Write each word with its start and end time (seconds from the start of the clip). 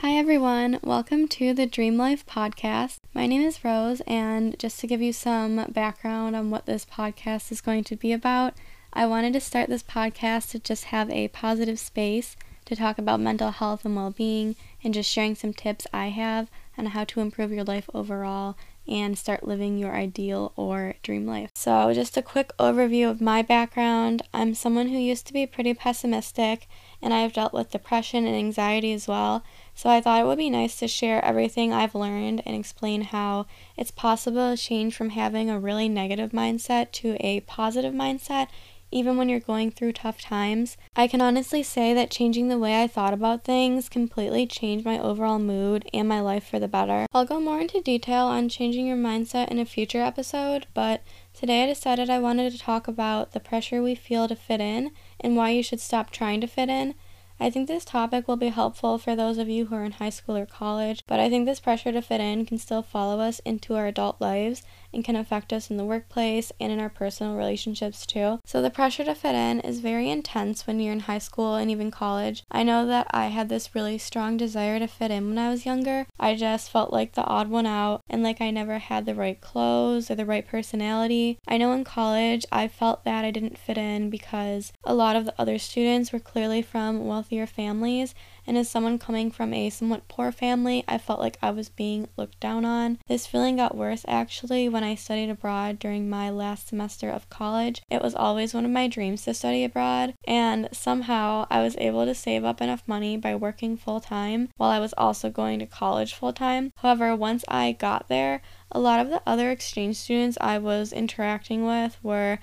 Hi, 0.00 0.12
everyone. 0.12 0.78
Welcome 0.84 1.26
to 1.26 1.52
the 1.52 1.66
Dream 1.66 1.96
Life 1.96 2.24
podcast. 2.24 2.98
My 3.14 3.26
name 3.26 3.42
is 3.42 3.64
Rose, 3.64 4.00
and 4.06 4.56
just 4.56 4.78
to 4.78 4.86
give 4.86 5.02
you 5.02 5.12
some 5.12 5.66
background 5.70 6.36
on 6.36 6.50
what 6.50 6.66
this 6.66 6.84
podcast 6.84 7.50
is 7.50 7.60
going 7.60 7.82
to 7.82 7.96
be 7.96 8.12
about, 8.12 8.54
I 8.92 9.06
wanted 9.06 9.32
to 9.32 9.40
start 9.40 9.68
this 9.68 9.82
podcast 9.82 10.50
to 10.50 10.60
just 10.60 10.84
have 10.84 11.10
a 11.10 11.26
positive 11.26 11.80
space 11.80 12.36
to 12.66 12.76
talk 12.76 12.98
about 12.98 13.18
mental 13.18 13.50
health 13.50 13.84
and 13.84 13.96
well 13.96 14.12
being 14.12 14.54
and 14.84 14.94
just 14.94 15.10
sharing 15.10 15.34
some 15.34 15.52
tips 15.52 15.84
I 15.92 16.10
have 16.10 16.48
on 16.78 16.86
how 16.86 17.02
to 17.02 17.20
improve 17.20 17.50
your 17.50 17.64
life 17.64 17.90
overall 17.92 18.56
and 18.86 19.18
start 19.18 19.46
living 19.46 19.78
your 19.78 19.94
ideal 19.94 20.52
or 20.56 20.94
dream 21.02 21.26
life. 21.26 21.50
So, 21.54 21.92
just 21.92 22.16
a 22.16 22.22
quick 22.22 22.56
overview 22.58 23.10
of 23.10 23.20
my 23.20 23.42
background 23.42 24.22
I'm 24.32 24.54
someone 24.54 24.88
who 24.88 24.98
used 24.98 25.26
to 25.26 25.32
be 25.32 25.46
pretty 25.46 25.74
pessimistic, 25.74 26.66
and 27.02 27.12
I've 27.12 27.34
dealt 27.34 27.52
with 27.52 27.70
depression 27.70 28.26
and 28.26 28.36
anxiety 28.36 28.92
as 28.92 29.06
well. 29.06 29.44
So, 29.78 29.88
I 29.88 30.00
thought 30.00 30.20
it 30.20 30.26
would 30.26 30.38
be 30.38 30.50
nice 30.50 30.74
to 30.80 30.88
share 30.88 31.24
everything 31.24 31.72
I've 31.72 31.94
learned 31.94 32.42
and 32.44 32.56
explain 32.56 33.02
how 33.02 33.46
it's 33.76 33.92
possible 33.92 34.50
to 34.50 34.60
change 34.60 34.96
from 34.96 35.10
having 35.10 35.48
a 35.48 35.60
really 35.60 35.88
negative 35.88 36.32
mindset 36.32 36.90
to 36.94 37.16
a 37.20 37.42
positive 37.42 37.94
mindset 37.94 38.48
even 38.90 39.16
when 39.16 39.28
you're 39.28 39.38
going 39.38 39.70
through 39.70 39.92
tough 39.92 40.20
times. 40.20 40.76
I 40.96 41.06
can 41.06 41.20
honestly 41.20 41.62
say 41.62 41.94
that 41.94 42.10
changing 42.10 42.48
the 42.48 42.58
way 42.58 42.82
I 42.82 42.88
thought 42.88 43.14
about 43.14 43.44
things 43.44 43.88
completely 43.88 44.48
changed 44.48 44.84
my 44.84 44.98
overall 44.98 45.38
mood 45.38 45.88
and 45.94 46.08
my 46.08 46.20
life 46.20 46.48
for 46.48 46.58
the 46.58 46.66
better. 46.66 47.06
I'll 47.12 47.24
go 47.24 47.38
more 47.38 47.60
into 47.60 47.80
detail 47.80 48.24
on 48.24 48.48
changing 48.48 48.88
your 48.88 48.96
mindset 48.96 49.46
in 49.46 49.60
a 49.60 49.64
future 49.64 50.02
episode, 50.02 50.66
but 50.74 51.04
today 51.32 51.62
I 51.62 51.66
decided 51.66 52.10
I 52.10 52.18
wanted 52.18 52.50
to 52.50 52.58
talk 52.58 52.88
about 52.88 53.30
the 53.30 53.38
pressure 53.38 53.80
we 53.80 53.94
feel 53.94 54.26
to 54.26 54.34
fit 54.34 54.60
in 54.60 54.90
and 55.20 55.36
why 55.36 55.50
you 55.50 55.62
should 55.62 55.80
stop 55.80 56.10
trying 56.10 56.40
to 56.40 56.48
fit 56.48 56.68
in. 56.68 56.96
I 57.40 57.50
think 57.50 57.68
this 57.68 57.84
topic 57.84 58.26
will 58.26 58.36
be 58.36 58.48
helpful 58.48 58.98
for 58.98 59.14
those 59.14 59.38
of 59.38 59.48
you 59.48 59.66
who 59.66 59.76
are 59.76 59.84
in 59.84 59.92
high 59.92 60.10
school 60.10 60.36
or 60.36 60.44
college, 60.44 61.04
but 61.06 61.20
I 61.20 61.30
think 61.30 61.46
this 61.46 61.60
pressure 61.60 61.92
to 61.92 62.02
fit 62.02 62.20
in 62.20 62.44
can 62.44 62.58
still 62.58 62.82
follow 62.82 63.20
us 63.20 63.38
into 63.40 63.76
our 63.76 63.86
adult 63.86 64.20
lives 64.20 64.64
and 64.92 65.04
can 65.04 65.16
affect 65.16 65.52
us 65.52 65.70
in 65.70 65.76
the 65.76 65.84
workplace 65.84 66.52
and 66.60 66.72
in 66.72 66.80
our 66.80 66.88
personal 66.88 67.36
relationships 67.36 68.06
too. 68.06 68.40
So, 68.44 68.62
the 68.62 68.70
pressure 68.70 69.04
to 69.04 69.14
fit 69.14 69.34
in 69.34 69.60
is 69.60 69.80
very 69.80 70.10
intense 70.10 70.66
when 70.66 70.80
you're 70.80 70.92
in 70.92 71.00
high 71.00 71.18
school 71.18 71.54
and 71.54 71.70
even 71.70 71.90
college. 71.90 72.44
I 72.50 72.62
know 72.62 72.86
that 72.86 73.06
I 73.10 73.26
had 73.26 73.48
this 73.48 73.74
really 73.74 73.98
strong 73.98 74.36
desire 74.36 74.78
to 74.78 74.86
fit 74.86 75.10
in 75.10 75.28
when 75.28 75.38
I 75.38 75.50
was 75.50 75.66
younger. 75.66 76.06
I 76.18 76.34
just 76.34 76.70
felt 76.70 76.92
like 76.92 77.14
the 77.14 77.24
odd 77.24 77.48
one 77.48 77.66
out 77.66 78.02
and 78.08 78.22
like 78.22 78.40
I 78.40 78.50
never 78.50 78.78
had 78.78 79.06
the 79.06 79.14
right 79.14 79.40
clothes 79.40 80.10
or 80.10 80.14
the 80.14 80.26
right 80.26 80.46
personality. 80.46 81.38
I 81.46 81.58
know 81.58 81.72
in 81.72 81.84
college 81.84 82.44
I 82.50 82.68
felt 82.68 83.04
that 83.04 83.24
I 83.24 83.30
didn't 83.30 83.58
fit 83.58 83.78
in 83.78 84.10
because 84.10 84.72
a 84.84 84.94
lot 84.94 85.16
of 85.16 85.24
the 85.24 85.34
other 85.38 85.58
students 85.58 86.12
were 86.12 86.18
clearly 86.18 86.62
from 86.62 87.06
wealthier 87.06 87.46
families 87.46 88.14
and 88.48 88.56
as 88.56 88.70
someone 88.70 88.98
coming 88.98 89.30
from 89.30 89.52
a 89.52 89.68
somewhat 89.68 90.08
poor 90.08 90.32
family, 90.32 90.82
I 90.88 90.96
felt 90.96 91.20
like 91.20 91.36
I 91.42 91.50
was 91.50 91.68
being 91.68 92.08
looked 92.16 92.40
down 92.40 92.64
on. 92.64 92.98
This 93.06 93.26
feeling 93.26 93.56
got 93.56 93.76
worse 93.76 94.06
actually 94.08 94.70
when 94.70 94.82
studied 94.94 95.30
abroad 95.30 95.78
during 95.78 96.08
my 96.08 96.30
last 96.30 96.68
semester 96.68 97.10
of 97.10 97.28
college. 97.30 97.82
It 97.90 98.02
was 98.02 98.14
always 98.14 98.54
one 98.54 98.64
of 98.64 98.70
my 98.70 98.88
dreams 98.88 99.22
to 99.24 99.34
study 99.34 99.64
abroad, 99.64 100.14
and 100.26 100.68
somehow 100.72 101.46
I 101.50 101.62
was 101.62 101.76
able 101.78 102.04
to 102.04 102.14
save 102.14 102.44
up 102.44 102.60
enough 102.60 102.82
money 102.86 103.16
by 103.16 103.34
working 103.34 103.76
full 103.76 104.00
time 104.00 104.48
while 104.56 104.70
I 104.70 104.78
was 104.78 104.94
also 104.98 105.30
going 105.30 105.58
to 105.58 105.66
college 105.66 106.14
full 106.14 106.32
time. 106.32 106.72
However, 106.76 107.14
once 107.14 107.44
I 107.48 107.72
got 107.72 108.08
there, 108.08 108.42
a 108.70 108.80
lot 108.80 109.00
of 109.00 109.10
the 109.10 109.22
other 109.26 109.50
exchange 109.50 109.96
students 109.96 110.36
I 110.40 110.58
was 110.58 110.92
interacting 110.92 111.64
with 111.64 111.98
were 112.02 112.38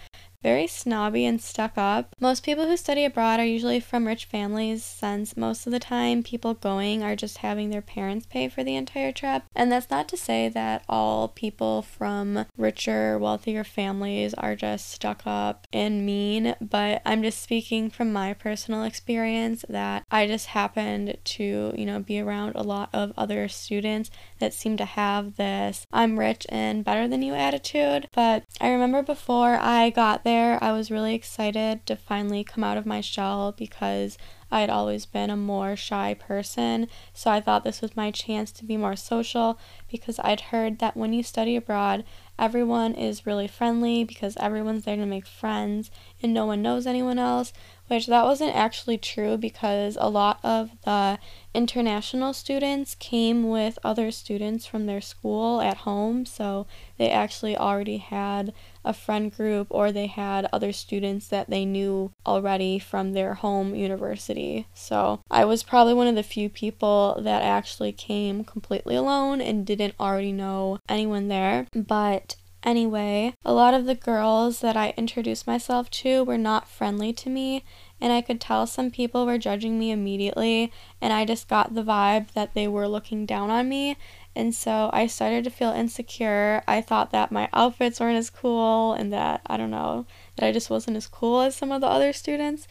very 0.45 0.67
snobby 0.67 1.25
and 1.25 1.41
stuck 1.41 1.75
up. 1.75 2.15
Most 2.19 2.43
people 2.43 2.67
who 2.67 2.77
study 2.77 3.03
abroad 3.03 3.39
are 3.39 3.45
usually 3.45 3.79
from 3.79 4.05
rich 4.05 4.25
families, 4.25 4.83
since 4.83 5.35
most 5.35 5.65
of 5.65 5.71
the 5.71 5.79
time 5.79 6.21
people 6.21 6.53
going 6.53 7.01
are 7.01 7.15
just 7.15 7.39
having 7.39 7.71
their 7.71 7.81
parents 7.81 8.27
pay 8.27 8.47
for 8.47 8.63
the 8.63 8.75
entire 8.75 9.11
trip. 9.11 9.41
And 9.55 9.71
that's 9.71 9.89
not 9.89 10.07
to 10.09 10.17
say 10.17 10.47
that 10.49 10.83
all 10.87 11.29
people 11.29 11.81
from 11.81 12.45
richer, 12.55 13.17
wealthier 13.17 13.63
families 13.63 14.35
are 14.35 14.55
just 14.55 14.91
stuck 14.91 15.23
up 15.25 15.65
and 15.73 16.05
mean, 16.05 16.55
but 16.61 17.01
I'm 17.07 17.23
just 17.23 17.41
speaking 17.41 17.89
from 17.89 18.13
my 18.13 18.35
personal 18.35 18.83
experience 18.83 19.65
that 19.67 20.03
I 20.11 20.27
just 20.27 20.45
happened 20.47 21.17
to, 21.23 21.73
you 21.75 21.85
know, 21.87 22.01
be 22.01 22.19
around 22.19 22.53
a 22.53 22.61
lot 22.61 22.89
of 22.93 23.13
other 23.17 23.47
students 23.47 24.11
that 24.37 24.53
seem 24.53 24.77
to 24.77 24.85
have 24.85 25.37
this 25.37 25.87
I'm 25.91 26.19
rich 26.19 26.45
and 26.49 26.85
better 26.85 27.07
than 27.07 27.23
you 27.23 27.33
attitude. 27.33 28.09
But 28.13 28.43
I 28.61 28.69
remember 28.69 29.01
before 29.01 29.57
I 29.59 29.89
got 29.89 30.23
there, 30.23 30.34
there, 30.35 30.61
I 30.61 30.73
was 30.73 30.91
really 30.91 31.15
excited 31.15 31.85
to 31.85 31.95
finally 31.95 32.43
come 32.43 32.63
out 32.63 32.77
of 32.77 32.85
my 32.85 32.99
shell 32.99 33.53
because 33.57 34.17
I 34.51 34.59
had 34.59 34.69
always 34.69 35.05
been 35.05 35.29
a 35.29 35.37
more 35.37 35.77
shy 35.77 36.13
person. 36.13 36.87
So 37.13 37.31
I 37.31 37.39
thought 37.39 37.63
this 37.63 37.81
was 37.81 37.95
my 37.95 38.11
chance 38.11 38.51
to 38.53 38.65
be 38.65 38.75
more 38.75 38.97
social 38.97 39.57
because 39.89 40.19
I'd 40.19 40.41
heard 40.51 40.79
that 40.79 40.97
when 40.97 41.13
you 41.13 41.23
study 41.23 41.55
abroad, 41.55 42.03
everyone 42.37 42.95
is 42.95 43.25
really 43.25 43.47
friendly 43.47 44.03
because 44.03 44.35
everyone's 44.37 44.83
there 44.83 44.97
to 44.97 45.05
make 45.05 45.25
friends 45.25 45.89
and 46.21 46.33
no 46.33 46.45
one 46.45 46.61
knows 46.61 46.85
anyone 46.85 47.17
else, 47.17 47.53
which 47.87 48.07
that 48.07 48.25
wasn't 48.25 48.55
actually 48.55 48.97
true 48.97 49.37
because 49.37 49.97
a 50.01 50.09
lot 50.09 50.39
of 50.43 50.71
the 50.83 51.17
international 51.55 52.33
students 52.33 52.95
came 52.95 53.49
with 53.49 53.79
other 53.83 54.11
students 54.11 54.65
from 54.65 54.85
their 54.85 55.01
school 55.01 55.61
at 55.61 55.77
home, 55.77 56.25
so 56.25 56.67
they 56.97 57.09
actually 57.09 57.57
already 57.57 57.97
had 57.97 58.53
a 58.83 58.93
friend 58.93 59.35
group 59.35 59.67
or 59.69 59.91
they 59.91 60.07
had 60.07 60.47
other 60.51 60.71
students 60.71 61.27
that 61.29 61.49
they 61.49 61.65
knew 61.65 62.11
already 62.25 62.77
from 62.77 63.13
their 63.13 63.35
home 63.35 63.73
university. 63.73 64.67
So 64.73 65.21
I 65.31 65.45
was 65.45 65.63
probably 65.63 65.93
one 65.93 66.07
of 66.07 66.15
the 66.15 66.23
few 66.23 66.49
people 66.49 67.17
that 67.21 67.41
actually 67.41 67.93
came 67.93 68.43
completely 68.43 68.95
alone 68.95 69.41
and 69.41 69.65
didn't 69.65 69.95
already 69.99 70.31
know 70.31 70.79
anyone 70.87 71.29
there, 71.29 71.67
but 71.73 72.35
Anyway, 72.65 73.31
a 73.45 73.53
lot 73.53 73.75
of 73.75 73.85
the 73.85 73.93
girls 73.93 74.61
that 74.61 74.75
I 74.75 74.95
introduced 74.97 75.45
myself 75.45 75.87
to 75.91 76.23
were 76.23 76.37
not 76.37 76.67
friendly 76.67 77.13
to 77.13 77.29
me, 77.29 77.63
and 78.05 78.13
I 78.13 78.21
could 78.21 78.39
tell 78.39 78.67
some 78.67 78.91
people 78.91 79.25
were 79.25 79.39
judging 79.39 79.79
me 79.79 79.89
immediately, 79.89 80.71
and 81.01 81.11
I 81.11 81.25
just 81.25 81.47
got 81.47 81.73
the 81.73 81.81
vibe 81.81 82.33
that 82.33 82.53
they 82.53 82.67
were 82.67 82.87
looking 82.87 83.25
down 83.25 83.49
on 83.49 83.67
me. 83.67 83.97
And 84.35 84.53
so 84.53 84.91
I 84.93 85.07
started 85.07 85.43
to 85.45 85.49
feel 85.49 85.71
insecure. 85.71 86.61
I 86.67 86.81
thought 86.81 87.09
that 87.09 87.31
my 87.31 87.49
outfits 87.51 87.99
weren't 87.99 88.19
as 88.19 88.29
cool 88.29 88.93
and 88.93 89.11
that, 89.11 89.41
I 89.47 89.57
don't 89.57 89.71
know, 89.71 90.05
that 90.35 90.45
I 90.45 90.51
just 90.51 90.69
wasn't 90.69 90.97
as 90.97 91.07
cool 91.07 91.41
as 91.41 91.55
some 91.55 91.71
of 91.71 91.81
the 91.81 91.87
other 91.87 92.13
students. 92.13 92.67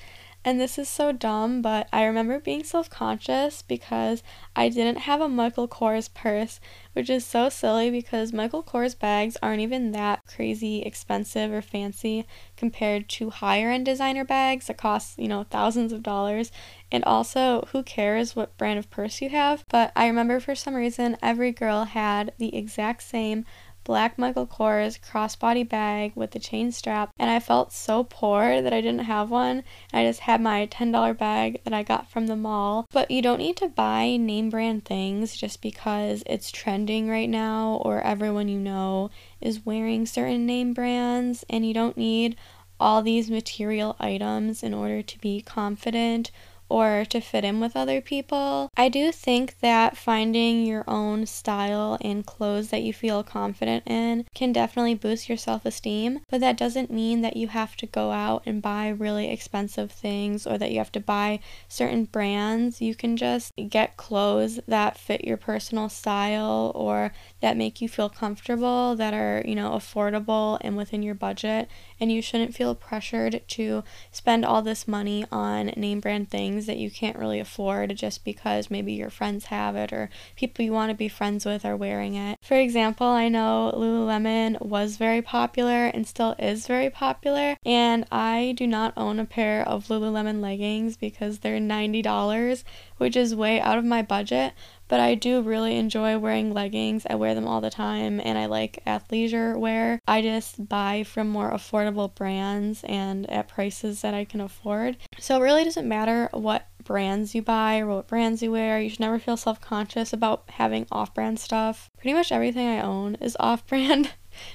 And 0.46 0.60
this 0.60 0.78
is 0.78 0.90
so 0.90 1.10
dumb, 1.10 1.62
but 1.62 1.88
I 1.90 2.04
remember 2.04 2.38
being 2.38 2.64
self 2.64 2.90
conscious 2.90 3.62
because 3.62 4.22
I 4.54 4.68
didn't 4.68 4.98
have 4.98 5.22
a 5.22 5.28
Michael 5.28 5.66
Kors 5.66 6.12
purse, 6.12 6.60
which 6.92 7.08
is 7.08 7.24
so 7.24 7.48
silly 7.48 7.90
because 7.90 8.30
Michael 8.30 8.62
Kors 8.62 8.98
bags 8.98 9.38
aren't 9.42 9.62
even 9.62 9.92
that 9.92 10.20
crazy 10.26 10.82
expensive 10.82 11.50
or 11.50 11.62
fancy 11.62 12.26
compared 12.58 13.08
to 13.10 13.30
higher 13.30 13.70
end 13.70 13.86
designer 13.86 14.24
bags 14.24 14.66
that 14.66 14.76
cost, 14.76 15.18
you 15.18 15.28
know, 15.28 15.44
thousands 15.44 15.94
of 15.94 16.02
dollars. 16.02 16.52
And 16.92 17.02
also, 17.04 17.66
who 17.72 17.82
cares 17.82 18.36
what 18.36 18.56
brand 18.58 18.78
of 18.78 18.90
purse 18.90 19.22
you 19.22 19.30
have? 19.30 19.64
But 19.70 19.92
I 19.96 20.06
remember 20.06 20.40
for 20.40 20.54
some 20.54 20.74
reason 20.74 21.16
every 21.22 21.52
girl 21.52 21.84
had 21.84 22.34
the 22.36 22.54
exact 22.54 23.02
same 23.02 23.46
black 23.84 24.18
Michael 24.18 24.46
Kors 24.46 24.98
crossbody 24.98 25.68
bag 25.68 26.12
with 26.14 26.32
the 26.32 26.38
chain 26.38 26.72
strap, 26.72 27.10
and 27.18 27.30
I 27.30 27.38
felt 27.38 27.72
so 27.72 28.04
poor 28.04 28.60
that 28.60 28.72
I 28.72 28.80
didn't 28.80 29.04
have 29.04 29.30
one. 29.30 29.62
I 29.92 30.04
just 30.04 30.20
had 30.20 30.40
my 30.40 30.66
$10 30.66 31.16
bag 31.16 31.60
that 31.64 31.72
I 31.72 31.82
got 31.82 32.10
from 32.10 32.26
the 32.26 32.36
mall. 32.36 32.86
But 32.90 33.10
you 33.10 33.22
don't 33.22 33.38
need 33.38 33.56
to 33.58 33.68
buy 33.68 34.16
name 34.16 34.50
brand 34.50 34.84
things 34.84 35.36
just 35.36 35.60
because 35.60 36.22
it's 36.26 36.50
trending 36.50 37.08
right 37.08 37.28
now 37.28 37.80
or 37.84 38.00
everyone 38.00 38.48
you 38.48 38.58
know 38.58 39.10
is 39.40 39.64
wearing 39.64 40.06
certain 40.06 40.46
name 40.46 40.72
brands, 40.72 41.44
and 41.48 41.66
you 41.66 41.74
don't 41.74 41.96
need 41.96 42.36
all 42.80 43.02
these 43.02 43.30
material 43.30 43.94
items 44.00 44.62
in 44.62 44.74
order 44.74 45.02
to 45.02 45.18
be 45.20 45.40
confident 45.40 46.30
or 46.74 47.04
to 47.04 47.20
fit 47.20 47.44
in 47.44 47.60
with 47.60 47.76
other 47.76 48.00
people. 48.00 48.68
I 48.76 48.88
do 48.88 49.12
think 49.12 49.60
that 49.60 49.96
finding 49.96 50.66
your 50.66 50.82
own 50.88 51.24
style 51.24 51.96
and 52.00 52.26
clothes 52.26 52.70
that 52.70 52.82
you 52.82 52.92
feel 52.92 53.22
confident 53.22 53.84
in 53.86 54.26
can 54.34 54.52
definitely 54.52 54.96
boost 54.96 55.28
your 55.28 55.38
self 55.38 55.64
esteem, 55.64 56.22
but 56.28 56.40
that 56.40 56.56
doesn't 56.56 56.90
mean 56.90 57.20
that 57.20 57.36
you 57.36 57.46
have 57.46 57.76
to 57.76 57.86
go 57.86 58.10
out 58.10 58.42
and 58.44 58.60
buy 58.60 58.88
really 58.88 59.30
expensive 59.30 59.92
things 59.92 60.48
or 60.48 60.58
that 60.58 60.72
you 60.72 60.78
have 60.78 60.90
to 60.90 60.98
buy 60.98 61.38
certain 61.68 62.06
brands. 62.06 62.80
You 62.80 62.96
can 62.96 63.16
just 63.16 63.52
get 63.68 63.96
clothes 63.96 64.58
that 64.66 64.98
fit 64.98 65.24
your 65.24 65.36
personal 65.36 65.88
style 65.88 66.72
or 66.74 67.12
that 67.44 67.58
make 67.58 67.82
you 67.82 67.88
feel 67.90 68.08
comfortable, 68.08 68.96
that 68.96 69.12
are, 69.12 69.42
you 69.44 69.54
know, 69.54 69.72
affordable 69.72 70.56
and 70.62 70.78
within 70.78 71.02
your 71.02 71.14
budget, 71.14 71.68
and 72.00 72.10
you 72.10 72.22
shouldn't 72.22 72.54
feel 72.54 72.74
pressured 72.74 73.42
to 73.46 73.84
spend 74.10 74.46
all 74.46 74.62
this 74.62 74.88
money 74.88 75.26
on 75.30 75.66
name 75.76 76.00
brand 76.00 76.30
things 76.30 76.64
that 76.64 76.78
you 76.78 76.90
can't 76.90 77.18
really 77.18 77.38
afford 77.38 77.94
just 77.96 78.24
because 78.24 78.70
maybe 78.70 78.94
your 78.94 79.10
friends 79.10 79.44
have 79.46 79.76
it 79.76 79.92
or 79.92 80.08
people 80.36 80.64
you 80.64 80.72
want 80.72 80.88
to 80.88 80.96
be 80.96 81.06
friends 81.06 81.44
with 81.44 81.66
are 81.66 81.76
wearing 81.76 82.14
it. 82.14 82.38
For 82.40 82.54
example, 82.54 83.08
I 83.08 83.28
know 83.28 83.74
Lululemon 83.76 84.62
was 84.62 84.96
very 84.96 85.20
popular 85.20 85.84
and 85.88 86.06
still 86.06 86.34
is 86.38 86.66
very 86.66 86.88
popular, 86.88 87.58
and 87.62 88.06
I 88.10 88.54
do 88.56 88.66
not 88.66 88.94
own 88.96 89.20
a 89.20 89.26
pair 89.26 89.68
of 89.68 89.88
Lululemon 89.88 90.40
leggings 90.40 90.96
because 90.96 91.40
they're 91.40 91.58
$90, 91.58 92.64
which 92.96 93.16
is 93.16 93.34
way 93.34 93.60
out 93.60 93.76
of 93.76 93.84
my 93.84 94.00
budget, 94.00 94.54
but 94.94 95.00
I 95.00 95.16
do 95.16 95.42
really 95.42 95.76
enjoy 95.76 96.18
wearing 96.18 96.54
leggings. 96.54 97.04
I 97.10 97.16
wear 97.16 97.34
them 97.34 97.48
all 97.48 97.60
the 97.60 97.68
time 97.68 98.20
and 98.20 98.38
I 98.38 98.46
like 98.46 98.78
athleisure 98.86 99.58
wear. 99.58 100.00
I 100.06 100.22
just 100.22 100.68
buy 100.68 101.02
from 101.02 101.26
more 101.26 101.50
affordable 101.50 102.14
brands 102.14 102.84
and 102.84 103.28
at 103.28 103.48
prices 103.48 104.02
that 104.02 104.14
I 104.14 104.24
can 104.24 104.40
afford. 104.40 104.96
So 105.18 105.36
it 105.36 105.42
really 105.42 105.64
doesn't 105.64 105.88
matter 105.88 106.28
what 106.32 106.68
brands 106.84 107.34
you 107.34 107.42
buy 107.42 107.80
or 107.80 107.88
what 107.88 108.06
brands 108.06 108.40
you 108.40 108.52
wear. 108.52 108.80
You 108.80 108.88
should 108.88 109.00
never 109.00 109.18
feel 109.18 109.36
self 109.36 109.60
conscious 109.60 110.12
about 110.12 110.44
having 110.48 110.86
off 110.92 111.12
brand 111.12 111.40
stuff. 111.40 111.90
Pretty 111.98 112.14
much 112.14 112.30
everything 112.30 112.68
I 112.68 112.80
own 112.80 113.16
is 113.16 113.36
off 113.40 113.66
brand. 113.66 114.12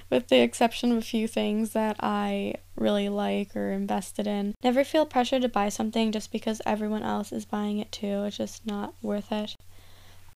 with 0.09 0.27
the 0.27 0.39
exception 0.39 0.91
of 0.91 0.97
a 0.97 1.01
few 1.01 1.27
things 1.27 1.71
that 1.71 1.95
I 2.00 2.56
really 2.75 3.09
like 3.09 3.56
or 3.56 3.71
invested 3.71 4.27
in. 4.27 4.56
Never 4.63 4.83
feel 4.83 5.06
pressure 5.06 5.39
to 5.39 5.50
buy 5.50 5.69
something 5.69 6.12
just 6.12 6.31
because 6.31 6.62
everyone 6.65 7.03
else 7.03 7.31
is 7.31 7.45
buying 7.45 7.80
it 7.80 7.91
too. 7.91 8.24
It's 8.24 8.38
just 8.38 8.65
not 8.65 8.94
worth 9.01 9.31
it. 9.31 9.56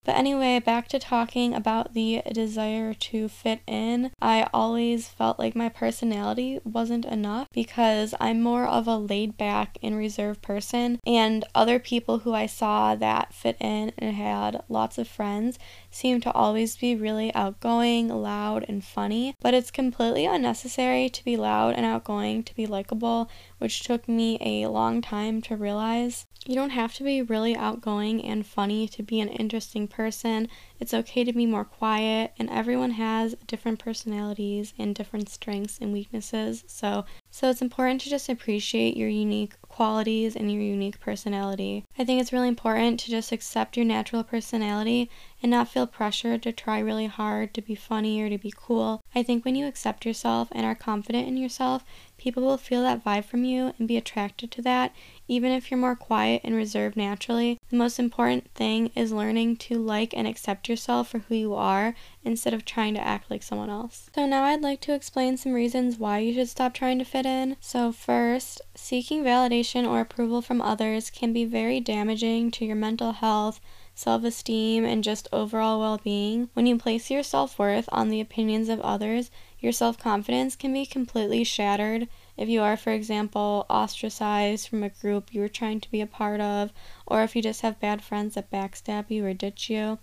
But 0.03 0.15
anyway, 0.15 0.59
back 0.59 0.88
to 0.89 1.00
talking 1.00 1.53
about 1.53 1.94
the 1.94 2.21
desire 2.31 2.94
to 2.94 3.29
fit 3.29 3.61
in. 3.65 4.11
I 4.21 4.47
always 4.53 5.07
felt 5.07 5.39
like 5.39 5.55
my 5.55 5.69
personality 5.69 6.59
wasn't 6.63 7.05
enough 7.05 7.47
because 7.53 8.13
I'm 8.19 8.41
more 8.41 8.65
of 8.65 8.88
a 8.88 8.97
laid 8.97 9.38
back 9.38 9.77
and 9.81 9.97
reserved 9.97 10.41
person, 10.41 11.00
and 11.05 11.45
other 11.55 11.79
people 11.79 12.19
who 12.19 12.33
I 12.33 12.45
saw 12.45 12.95
that 12.95 13.33
fit 13.33 13.57
in 13.59 13.94
and 13.97 14.15
had 14.15 14.63
lots 14.67 14.97
of 14.97 15.07
friends 15.07 15.57
seemed 15.89 16.23
to 16.23 16.33
always 16.33 16.75
be 16.75 16.95
really 16.95 17.33
outgoing, 17.33 18.09
loud, 18.09 18.65
and 18.67 18.83
funny. 18.83 19.35
But 19.41 19.53
it's 19.53 19.71
completely 19.71 20.25
unnecessary 20.25 21.09
to 21.09 21.23
be 21.23 21.38
loud 21.38 21.75
and 21.75 21.85
outgoing 21.85 22.44
to 22.44 22.55
be 22.55 22.65
likable, 22.65 23.29
which 23.59 23.83
took 23.83 24.07
me 24.09 24.38
a 24.41 24.67
long 24.67 25.01
time 25.01 25.41
to 25.44 25.55
realize. 25.55 26.25
You 26.45 26.55
don't 26.55 26.71
have 26.71 26.94
to 26.95 27.03
be 27.03 27.21
really 27.21 27.55
outgoing 27.55 28.21
and 28.25 28.45
funny 28.45 28.88
to 28.89 29.01
be 29.01 29.21
an 29.21 29.29
interesting 29.29 29.88
person. 29.94 30.50
It's 30.80 30.94
okay 30.94 31.24
to 31.24 31.31
be 31.31 31.45
more 31.45 31.63
quiet, 31.63 32.34
and 32.38 32.50
everyone 32.50 32.92
has 32.92 33.36
different 33.48 33.80
personalities 33.80 34.74
and 34.78 34.94
different 34.94 35.30
strengths 35.30 35.78
and 35.80 35.94
weaknesses. 35.94 36.63
So, 36.68 37.06
so 37.31 37.50
it's 37.50 37.62
important 37.62 38.01
to 38.01 38.10
just 38.10 38.28
appreciate 38.28 38.98
your 38.98 39.10
unique 39.10 39.54
qualities 39.62 40.36
and 40.36 40.51
your 40.51 40.62
unique 40.62 41.00
personality. 41.00 41.86
I 41.98 42.04
think 42.04 42.19
it's 42.19 42.34
really 42.34 42.48
important 42.50 43.00
to 43.01 43.10
just 43.10 43.31
accept 43.31 43.78
your 43.78 43.86
natural 43.86 44.24
personality 44.24 45.10
and 45.44 45.51
not 45.51 45.68
feel 45.68 45.86
pressured 45.86 46.42
to 46.42 46.54
try 46.54 46.80
really 46.80 47.07
hard 47.07 47.54
to 47.54 47.62
be 47.62 47.75
funny 47.75 48.22
or 48.22 48.30
to 48.30 48.38
be 48.38 48.54
cool. 48.56 49.01
I 49.13 49.22
think 49.22 49.44
when 49.44 49.56
you 49.56 49.68
accept 49.68 50.06
yourself 50.06 50.48
and 50.54 50.66
are 50.66 50.74
confident 50.74 51.28
in 51.28 51.36
yourself, 51.36 51.84
people 52.18 52.44
will 52.44 52.57
feel 52.57 52.81
that 52.84 53.04
vibe 53.04 53.25
from 53.25 53.44
you 53.44 53.74
and 53.78 53.86
be 53.86 53.98
attracted 53.98 54.50
to 54.50 54.62
that, 54.62 54.94
even 55.28 55.51
if 55.51 55.69
you're 55.69 55.80
more 55.80 55.98
quiet 55.98 56.40
and 56.45 56.56
reserved 56.56 56.95
naturally. 56.95 57.60
The 57.69 57.75
most 57.75 58.00
important 58.00 58.50
thing 58.56 58.92
is 58.95 59.12
learning 59.12 59.57
to 59.57 59.78
like 59.78 60.13
and 60.16 60.25
accept 60.25 60.69
yourself 60.69 61.10
for 61.10 61.19
who 61.19 61.36
you 61.36 61.54
are 61.54 61.94
instead 62.24 62.54
of 62.54 62.63
trying 62.63 62.94
to 62.94 63.06
act 63.06 63.30
like 63.30 63.44
someone 63.44 63.69
else. 63.69 64.10
So, 64.16 64.25
now 64.25 64.46
I'd 64.46 64.62
like 64.62 64.80
to 64.81 64.94
explain 64.94 65.36
some 65.36 65.51
reasons 65.51 65.98
why 65.98 66.19
you 66.19 66.34
should 66.34 66.48
stop 66.48 66.74
trying 66.74 67.00
to 67.00 67.06
fit 67.06 67.25
in. 67.25 67.57
So, 67.60 67.92
first, 67.92 68.62
seeking 68.75 69.24
validation 69.24 69.86
or 69.86 70.00
approval 70.00 70.42
from 70.42 70.62
others 70.62 71.10
can 71.10 71.34
be 71.34 71.44
very 71.44 71.81
damaging 71.81 72.51
to 72.51 72.66
your 72.66 72.78
mental 72.78 73.12
health 73.12 73.60
self 73.95 74.24
esteem, 74.24 74.84
and 74.86 75.04
just 75.04 75.28
overall 75.31 75.80
well 75.80 76.00
being. 76.04 76.50
When 76.54 76.66
you 76.66 76.78
place 76.78 77.12
your 77.12 77.24
self 77.24 77.60
worth 77.60 77.88
on 77.92 78.10
the 78.10 78.19
opinions 78.19 78.69
of 78.69 78.80
others, 78.81 79.30
your 79.60 79.72
self 79.72 79.98
confidence 79.98 80.56
can 80.56 80.74
be 80.74 80.86
completely 80.86 81.44
shattered 81.44 82.07
if 82.36 82.50
you 82.50 82.62
are, 82.62 82.75
for 82.75 82.92
example, 82.92 83.66
ostracized 83.69 84.68
from 84.68 84.84
a 84.84 84.90
group 84.90 85.34
you 85.34 85.42
were 85.42 85.48
trying 85.48 85.80
to 85.80 85.92
be 85.92 86.01
a 86.01 86.07
part 86.07 86.42
of, 86.42 86.74
or 87.06 87.24
if 87.24 87.36
you 87.36 87.42
just 87.42 87.62
have 87.62 87.80
bad 87.80 88.01
friends 88.01 88.36
that 88.36 88.50
backstab 88.50 89.10
you 89.10 89.25
or 89.25 89.34
ditch 89.34 89.69
you. 89.69 90.00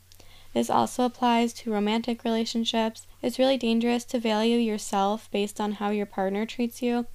This 0.55 0.71
also 0.71 1.05
applies 1.05 1.53
to 1.55 1.73
romantic 1.73 2.25
relationships. 2.25 3.07
It's 3.23 3.39
really 3.39 3.57
dangerous 3.57 4.05
to 4.05 4.19
value 4.19 4.59
yourself 4.59 5.31
based 5.31 5.61
on 5.61 5.73
how 5.73 5.91
your 5.91 6.07
partner 6.07 6.47
treats 6.47 6.83
you 6.83 7.07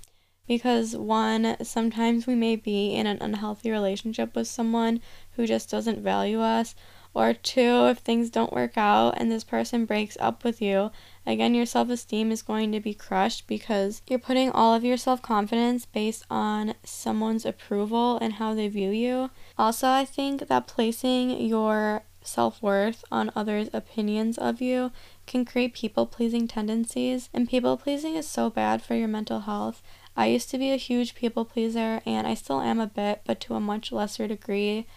because 0.47 0.95
one, 0.95 1.57
sometimes 1.63 2.27
we 2.27 2.36
may 2.36 2.56
be 2.56 2.94
in 2.94 3.07
an 3.07 3.18
unhealthy 3.21 3.71
relationship 3.71 4.36
with 4.36 4.47
someone 4.47 5.01
who 5.31 5.45
just 5.45 5.69
doesn't 5.69 6.01
value 6.01 6.39
us, 6.42 6.75
or 7.15 7.33
two, 7.33 7.88
if 7.88 8.00
things 8.00 8.30
don't 8.30 8.51
work 8.51 8.77
out 8.77 9.13
and 9.15 9.31
this 9.31 9.45
person 9.45 9.86
breaks 9.86 10.18
up 10.19 10.44
with 10.44 10.62
you, 10.62 10.92
again, 11.25 11.56
your 11.56 11.65
self 11.65 11.89
esteem 11.89 12.30
is 12.30 12.42
going 12.42 12.74
to 12.74 12.81
be 12.81 12.94
crushed 12.94 13.47
because 13.47 14.01
you're 14.07 14.19
putting 14.19 14.51
all 14.51 14.74
of 14.74 14.83
your 14.83 14.97
self 14.97 15.21
confidence 15.21 15.86
based 15.86 16.25
on 16.30 16.75
someone's 16.83 17.45
approval 17.45 18.18
and 18.21 18.33
how 18.33 18.53
they 18.53 18.68
view 18.68 18.89
you. 18.92 19.30
Also, 19.57 19.88
I 19.88 20.03
think 20.03 20.50
that 20.50 20.68
placing 20.68 21.39
your 21.39 22.03
self 22.21 22.62
worth 22.62 23.06
on 23.12 23.31
others' 23.33 23.69
opinions 23.71 24.38
of 24.38 24.62
you 24.62 24.92
can 25.25 25.45
create 25.45 25.74
people 25.74 26.06
pleasing 26.06 26.47
tendencies, 26.50 27.30
and 27.33 27.50
people 27.50 27.77
pleasing 27.77 28.15
is 28.15 28.27
so 28.27 28.50
bad 28.50 28.81
for 28.81 28.94
your 28.94 29.07
mental 29.07 29.42
health. 29.42 29.81
I 30.17 30.27
used 30.27 30.50
to 30.51 30.57
be 30.57 30.71
a 30.71 30.77
huge 30.77 31.15
people 31.15 31.45
pleaser, 31.45 32.01
and 32.06 32.25
I 32.25 32.33
still 32.33 32.62
am 32.62 32.79
a 32.79 32.88
bit, 32.88 33.21
but 33.25 33.39
to 33.41 33.56
a 33.56 33.59
much 33.59 33.91
lesser 33.91 34.27
degree 34.27 34.88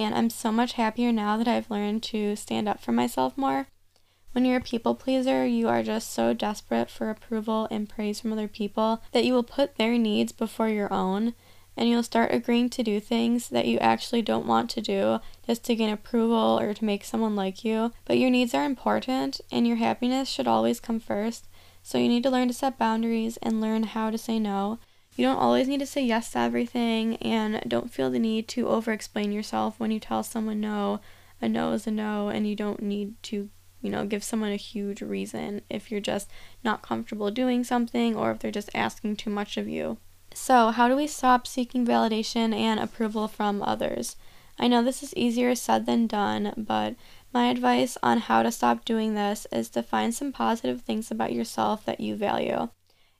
and 0.00 0.14
I'm 0.14 0.30
so 0.30 0.50
much 0.50 0.72
happier 0.72 1.12
now 1.12 1.36
that 1.36 1.48
I've 1.48 1.70
learned 1.70 2.02
to 2.04 2.36
stand 2.36 2.68
up 2.68 2.80
for 2.80 2.92
myself 2.92 3.36
more. 3.36 3.66
When 4.32 4.44
you're 4.44 4.58
a 4.58 4.62
people 4.62 4.94
pleaser, 4.94 5.44
you 5.44 5.68
are 5.68 5.82
just 5.82 6.12
so 6.12 6.32
desperate 6.32 6.88
for 6.88 7.10
approval 7.10 7.66
and 7.70 7.88
praise 7.88 8.20
from 8.20 8.32
other 8.32 8.48
people 8.48 9.02
that 9.12 9.24
you 9.24 9.34
will 9.34 9.42
put 9.42 9.76
their 9.76 9.98
needs 9.98 10.32
before 10.32 10.68
your 10.68 10.92
own, 10.92 11.34
and 11.76 11.88
you'll 11.88 12.02
start 12.02 12.32
agreeing 12.32 12.70
to 12.70 12.82
do 12.82 13.00
things 13.00 13.48
that 13.48 13.66
you 13.66 13.78
actually 13.78 14.22
don't 14.22 14.46
want 14.46 14.70
to 14.70 14.80
do 14.80 15.18
just 15.46 15.64
to 15.64 15.74
gain 15.74 15.90
approval 15.90 16.58
or 16.60 16.72
to 16.72 16.84
make 16.84 17.04
someone 17.04 17.34
like 17.34 17.64
you. 17.64 17.92
But 18.04 18.18
your 18.18 18.30
needs 18.30 18.54
are 18.54 18.64
important, 18.64 19.40
and 19.50 19.66
your 19.66 19.76
happiness 19.76 20.28
should 20.28 20.46
always 20.46 20.80
come 20.80 21.00
first. 21.00 21.46
So 21.82 21.98
you 21.98 22.08
need 22.08 22.22
to 22.22 22.30
learn 22.30 22.48
to 22.48 22.54
set 22.54 22.78
boundaries 22.78 23.36
and 23.38 23.60
learn 23.60 23.84
how 23.84 24.10
to 24.10 24.18
say 24.18 24.38
no 24.38 24.78
you 25.16 25.26
don't 25.26 25.38
always 25.38 25.68
need 25.68 25.80
to 25.80 25.86
say 25.86 26.02
yes 26.02 26.30
to 26.32 26.38
everything, 26.38 27.16
and 27.16 27.62
don't 27.66 27.92
feel 27.92 28.10
the 28.10 28.18
need 28.18 28.48
to 28.48 28.68
over 28.68 28.92
explain 28.92 29.32
yourself 29.32 29.78
when 29.78 29.90
you 29.90 30.00
tell 30.00 30.22
someone 30.22 30.60
no. 30.60 31.00
A 31.42 31.48
no 31.48 31.72
is 31.72 31.86
a 31.86 31.90
no, 31.90 32.28
and 32.28 32.46
you 32.46 32.54
don't 32.54 32.80
need 32.82 33.20
to, 33.24 33.50
you 33.82 33.90
know, 33.90 34.06
give 34.06 34.22
someone 34.22 34.52
a 34.52 34.56
huge 34.56 35.02
reason 35.02 35.62
if 35.68 35.90
you're 35.90 36.00
just 36.00 36.30
not 36.62 36.82
comfortable 36.82 37.30
doing 37.30 37.64
something 37.64 38.14
or 38.14 38.30
if 38.30 38.38
they're 38.38 38.50
just 38.50 38.70
asking 38.74 39.16
too 39.16 39.30
much 39.30 39.56
of 39.56 39.68
you. 39.68 39.98
So, 40.32 40.70
how 40.70 40.88
do 40.88 40.94
we 40.94 41.06
stop 41.06 41.46
seeking 41.46 41.84
validation 41.84 42.54
and 42.54 42.78
approval 42.78 43.26
from 43.26 43.62
others? 43.62 44.16
I 44.58 44.68
know 44.68 44.82
this 44.82 45.02
is 45.02 45.14
easier 45.16 45.54
said 45.54 45.86
than 45.86 46.06
done, 46.06 46.54
but 46.56 46.94
my 47.32 47.48
advice 47.48 47.96
on 48.02 48.18
how 48.18 48.42
to 48.42 48.50
stop 48.50 48.84
doing 48.84 49.14
this 49.14 49.46
is 49.52 49.68
to 49.70 49.82
find 49.82 50.14
some 50.14 50.32
positive 50.32 50.82
things 50.82 51.10
about 51.10 51.32
yourself 51.32 51.84
that 51.84 52.00
you 52.00 52.16
value. 52.16 52.68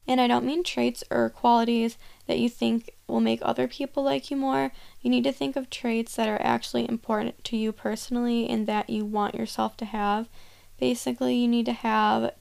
And 0.06 0.20
I 0.20 0.26
don't 0.26 0.44
mean 0.44 0.64
traits 0.64 1.04
or 1.10 1.30
qualities 1.30 1.96
that 2.26 2.38
you 2.38 2.48
think 2.48 2.96
will 3.06 3.20
make 3.20 3.40
other 3.42 3.68
people 3.68 4.02
like 4.02 4.30
you 4.30 4.36
more. 4.36 4.72
You 5.00 5.10
need 5.10 5.24
to 5.24 5.32
think 5.32 5.54
of 5.54 5.70
traits 5.70 6.16
that 6.16 6.28
are 6.28 6.42
actually 6.42 6.88
important 6.88 7.44
to 7.44 7.56
you 7.56 7.70
personally 7.70 8.48
and 8.48 8.66
that 8.66 8.90
you 8.90 9.04
want 9.04 9.36
yourself 9.36 9.76
to 9.78 9.84
have. 9.84 10.28
Basically, 10.78 11.36
you 11.36 11.46
need 11.46 11.66
to 11.66 11.72
have 11.72 12.32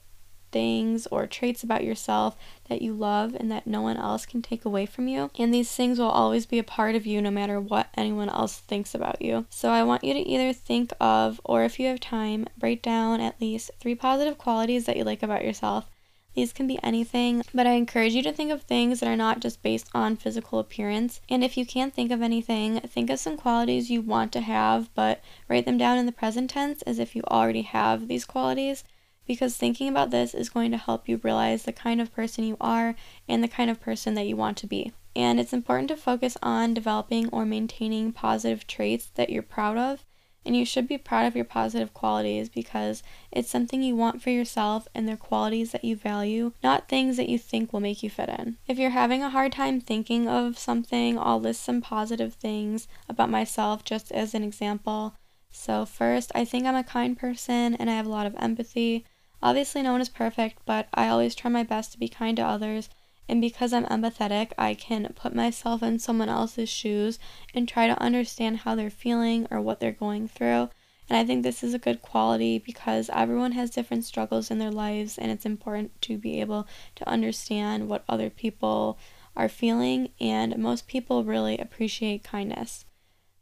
things 0.52 1.06
or 1.08 1.26
traits 1.26 1.62
about 1.62 1.84
yourself 1.84 2.36
that 2.68 2.82
you 2.82 2.92
love 2.92 3.34
and 3.34 3.50
that 3.50 3.66
no 3.66 3.82
one 3.82 3.96
else 3.96 4.26
can 4.26 4.42
take 4.42 4.64
away 4.64 4.86
from 4.86 5.08
you. 5.08 5.30
And 5.38 5.52
these 5.52 5.70
things 5.70 5.98
will 5.98 6.10
always 6.10 6.46
be 6.46 6.58
a 6.58 6.64
part 6.64 6.94
of 6.94 7.06
you 7.06 7.20
no 7.20 7.30
matter 7.30 7.60
what 7.60 7.88
anyone 7.96 8.28
else 8.28 8.58
thinks 8.58 8.94
about 8.94 9.20
you. 9.20 9.46
So 9.50 9.70
I 9.70 9.82
want 9.82 10.04
you 10.04 10.14
to 10.14 10.20
either 10.20 10.52
think 10.52 10.92
of, 11.00 11.40
or 11.44 11.64
if 11.64 11.78
you 11.78 11.86
have 11.88 12.00
time, 12.00 12.46
write 12.60 12.82
down 12.82 13.20
at 13.20 13.40
least 13.40 13.70
three 13.80 13.94
positive 13.94 14.38
qualities 14.38 14.86
that 14.86 14.96
you 14.96 15.04
like 15.04 15.22
about 15.22 15.44
yourself. 15.44 15.86
These 16.34 16.52
can 16.52 16.68
be 16.68 16.78
anything, 16.82 17.42
but 17.52 17.66
I 17.66 17.72
encourage 17.72 18.14
you 18.14 18.22
to 18.22 18.32
think 18.32 18.52
of 18.52 18.62
things 18.62 19.00
that 19.00 19.08
are 19.08 19.16
not 19.16 19.40
just 19.40 19.62
based 19.62 19.88
on 19.92 20.14
physical 20.14 20.60
appearance. 20.60 21.20
And 21.28 21.42
if 21.42 21.56
you 21.56 21.66
can't 21.66 21.92
think 21.92 22.12
of 22.12 22.22
anything, 22.22 22.78
think 22.80 23.10
of 23.10 23.18
some 23.18 23.36
qualities 23.36 23.90
you 23.90 24.00
want 24.00 24.32
to 24.34 24.40
have, 24.40 24.94
but 24.94 25.20
write 25.48 25.64
them 25.64 25.76
down 25.76 25.98
in 25.98 26.06
the 26.06 26.12
present 26.12 26.48
tense 26.48 26.82
as 26.82 27.00
if 27.00 27.16
you 27.16 27.22
already 27.24 27.62
have 27.62 28.06
these 28.06 28.24
qualities. 28.24 28.84
Because 29.30 29.56
thinking 29.56 29.88
about 29.88 30.10
this 30.10 30.34
is 30.34 30.48
going 30.48 30.72
to 30.72 30.76
help 30.76 31.08
you 31.08 31.20
realize 31.22 31.62
the 31.62 31.72
kind 31.72 32.00
of 32.00 32.12
person 32.12 32.42
you 32.42 32.56
are 32.60 32.96
and 33.28 33.44
the 33.44 33.46
kind 33.46 33.70
of 33.70 33.80
person 33.80 34.14
that 34.14 34.26
you 34.26 34.34
want 34.34 34.56
to 34.56 34.66
be. 34.66 34.90
And 35.14 35.38
it's 35.38 35.52
important 35.52 35.88
to 35.90 35.96
focus 35.96 36.36
on 36.42 36.74
developing 36.74 37.28
or 37.28 37.46
maintaining 37.46 38.10
positive 38.10 38.66
traits 38.66 39.06
that 39.14 39.30
you're 39.30 39.44
proud 39.44 39.78
of 39.78 40.04
And 40.44 40.56
you 40.56 40.64
should 40.64 40.88
be 40.88 40.98
proud 40.98 41.26
of 41.26 41.36
your 41.36 41.44
positive 41.44 41.92
qualities 41.92 42.48
because 42.48 43.02
it's 43.30 43.50
something 43.50 43.82
you 43.82 43.94
want 43.94 44.22
for 44.22 44.30
yourself 44.30 44.88
and 44.94 45.06
they're 45.06 45.16
qualities 45.16 45.72
that 45.72 45.84
you 45.84 45.96
value, 45.96 46.52
not 46.62 46.88
things 46.88 47.16
that 47.16 47.28
you 47.28 47.38
think 47.38 47.72
will 47.72 47.80
make 47.80 48.02
you 48.02 48.10
fit 48.10 48.30
in. 48.30 48.56
If 48.66 48.78
you're 48.78 48.90
having 48.90 49.22
a 49.22 49.30
hard 49.30 49.52
time 49.52 49.80
thinking 49.80 50.28
of 50.28 50.58
something, 50.58 51.18
I'll 51.18 51.40
list 51.40 51.62
some 51.62 51.80
positive 51.80 52.34
things 52.34 52.88
about 53.08 53.30
myself 53.30 53.84
just 53.84 54.10
as 54.12 54.34
an 54.34 54.42
example. 54.42 55.14
So, 55.52 55.84
first, 55.84 56.30
I 56.34 56.44
think 56.44 56.64
I'm 56.64 56.76
a 56.76 56.84
kind 56.84 57.18
person 57.18 57.74
and 57.74 57.90
I 57.90 57.94
have 57.94 58.06
a 58.06 58.10
lot 58.10 58.26
of 58.26 58.36
empathy. 58.38 59.04
Obviously, 59.42 59.82
no 59.82 59.92
one 59.92 60.00
is 60.00 60.08
perfect, 60.08 60.58
but 60.66 60.88
I 60.92 61.08
always 61.08 61.34
try 61.34 61.50
my 61.50 61.62
best 61.62 61.92
to 61.92 61.98
be 61.98 62.08
kind 62.08 62.36
to 62.36 62.44
others 62.44 62.90
and 63.30 63.40
because 63.40 63.72
I'm 63.72 63.86
empathetic, 63.86 64.50
I 64.58 64.74
can 64.74 65.12
put 65.14 65.36
myself 65.36 65.84
in 65.84 66.00
someone 66.00 66.28
else's 66.28 66.68
shoes 66.68 67.20
and 67.54 67.68
try 67.68 67.86
to 67.86 68.02
understand 68.02 68.58
how 68.58 68.74
they're 68.74 68.90
feeling 68.90 69.46
or 69.52 69.60
what 69.60 69.78
they're 69.78 69.92
going 69.92 70.26
through. 70.26 70.68
And 71.08 71.16
I 71.16 71.24
think 71.24 71.44
this 71.44 71.62
is 71.62 71.72
a 71.72 71.78
good 71.78 72.02
quality 72.02 72.58
because 72.58 73.08
everyone 73.12 73.52
has 73.52 73.70
different 73.70 74.04
struggles 74.04 74.50
in 74.50 74.58
their 74.58 74.72
lives, 74.72 75.16
and 75.16 75.30
it's 75.30 75.46
important 75.46 76.02
to 76.02 76.18
be 76.18 76.40
able 76.40 76.66
to 76.96 77.08
understand 77.08 77.88
what 77.88 78.04
other 78.08 78.30
people 78.30 78.98
are 79.36 79.48
feeling. 79.48 80.10
And 80.20 80.58
most 80.58 80.88
people 80.88 81.22
really 81.22 81.56
appreciate 81.56 82.24
kindness. 82.24 82.84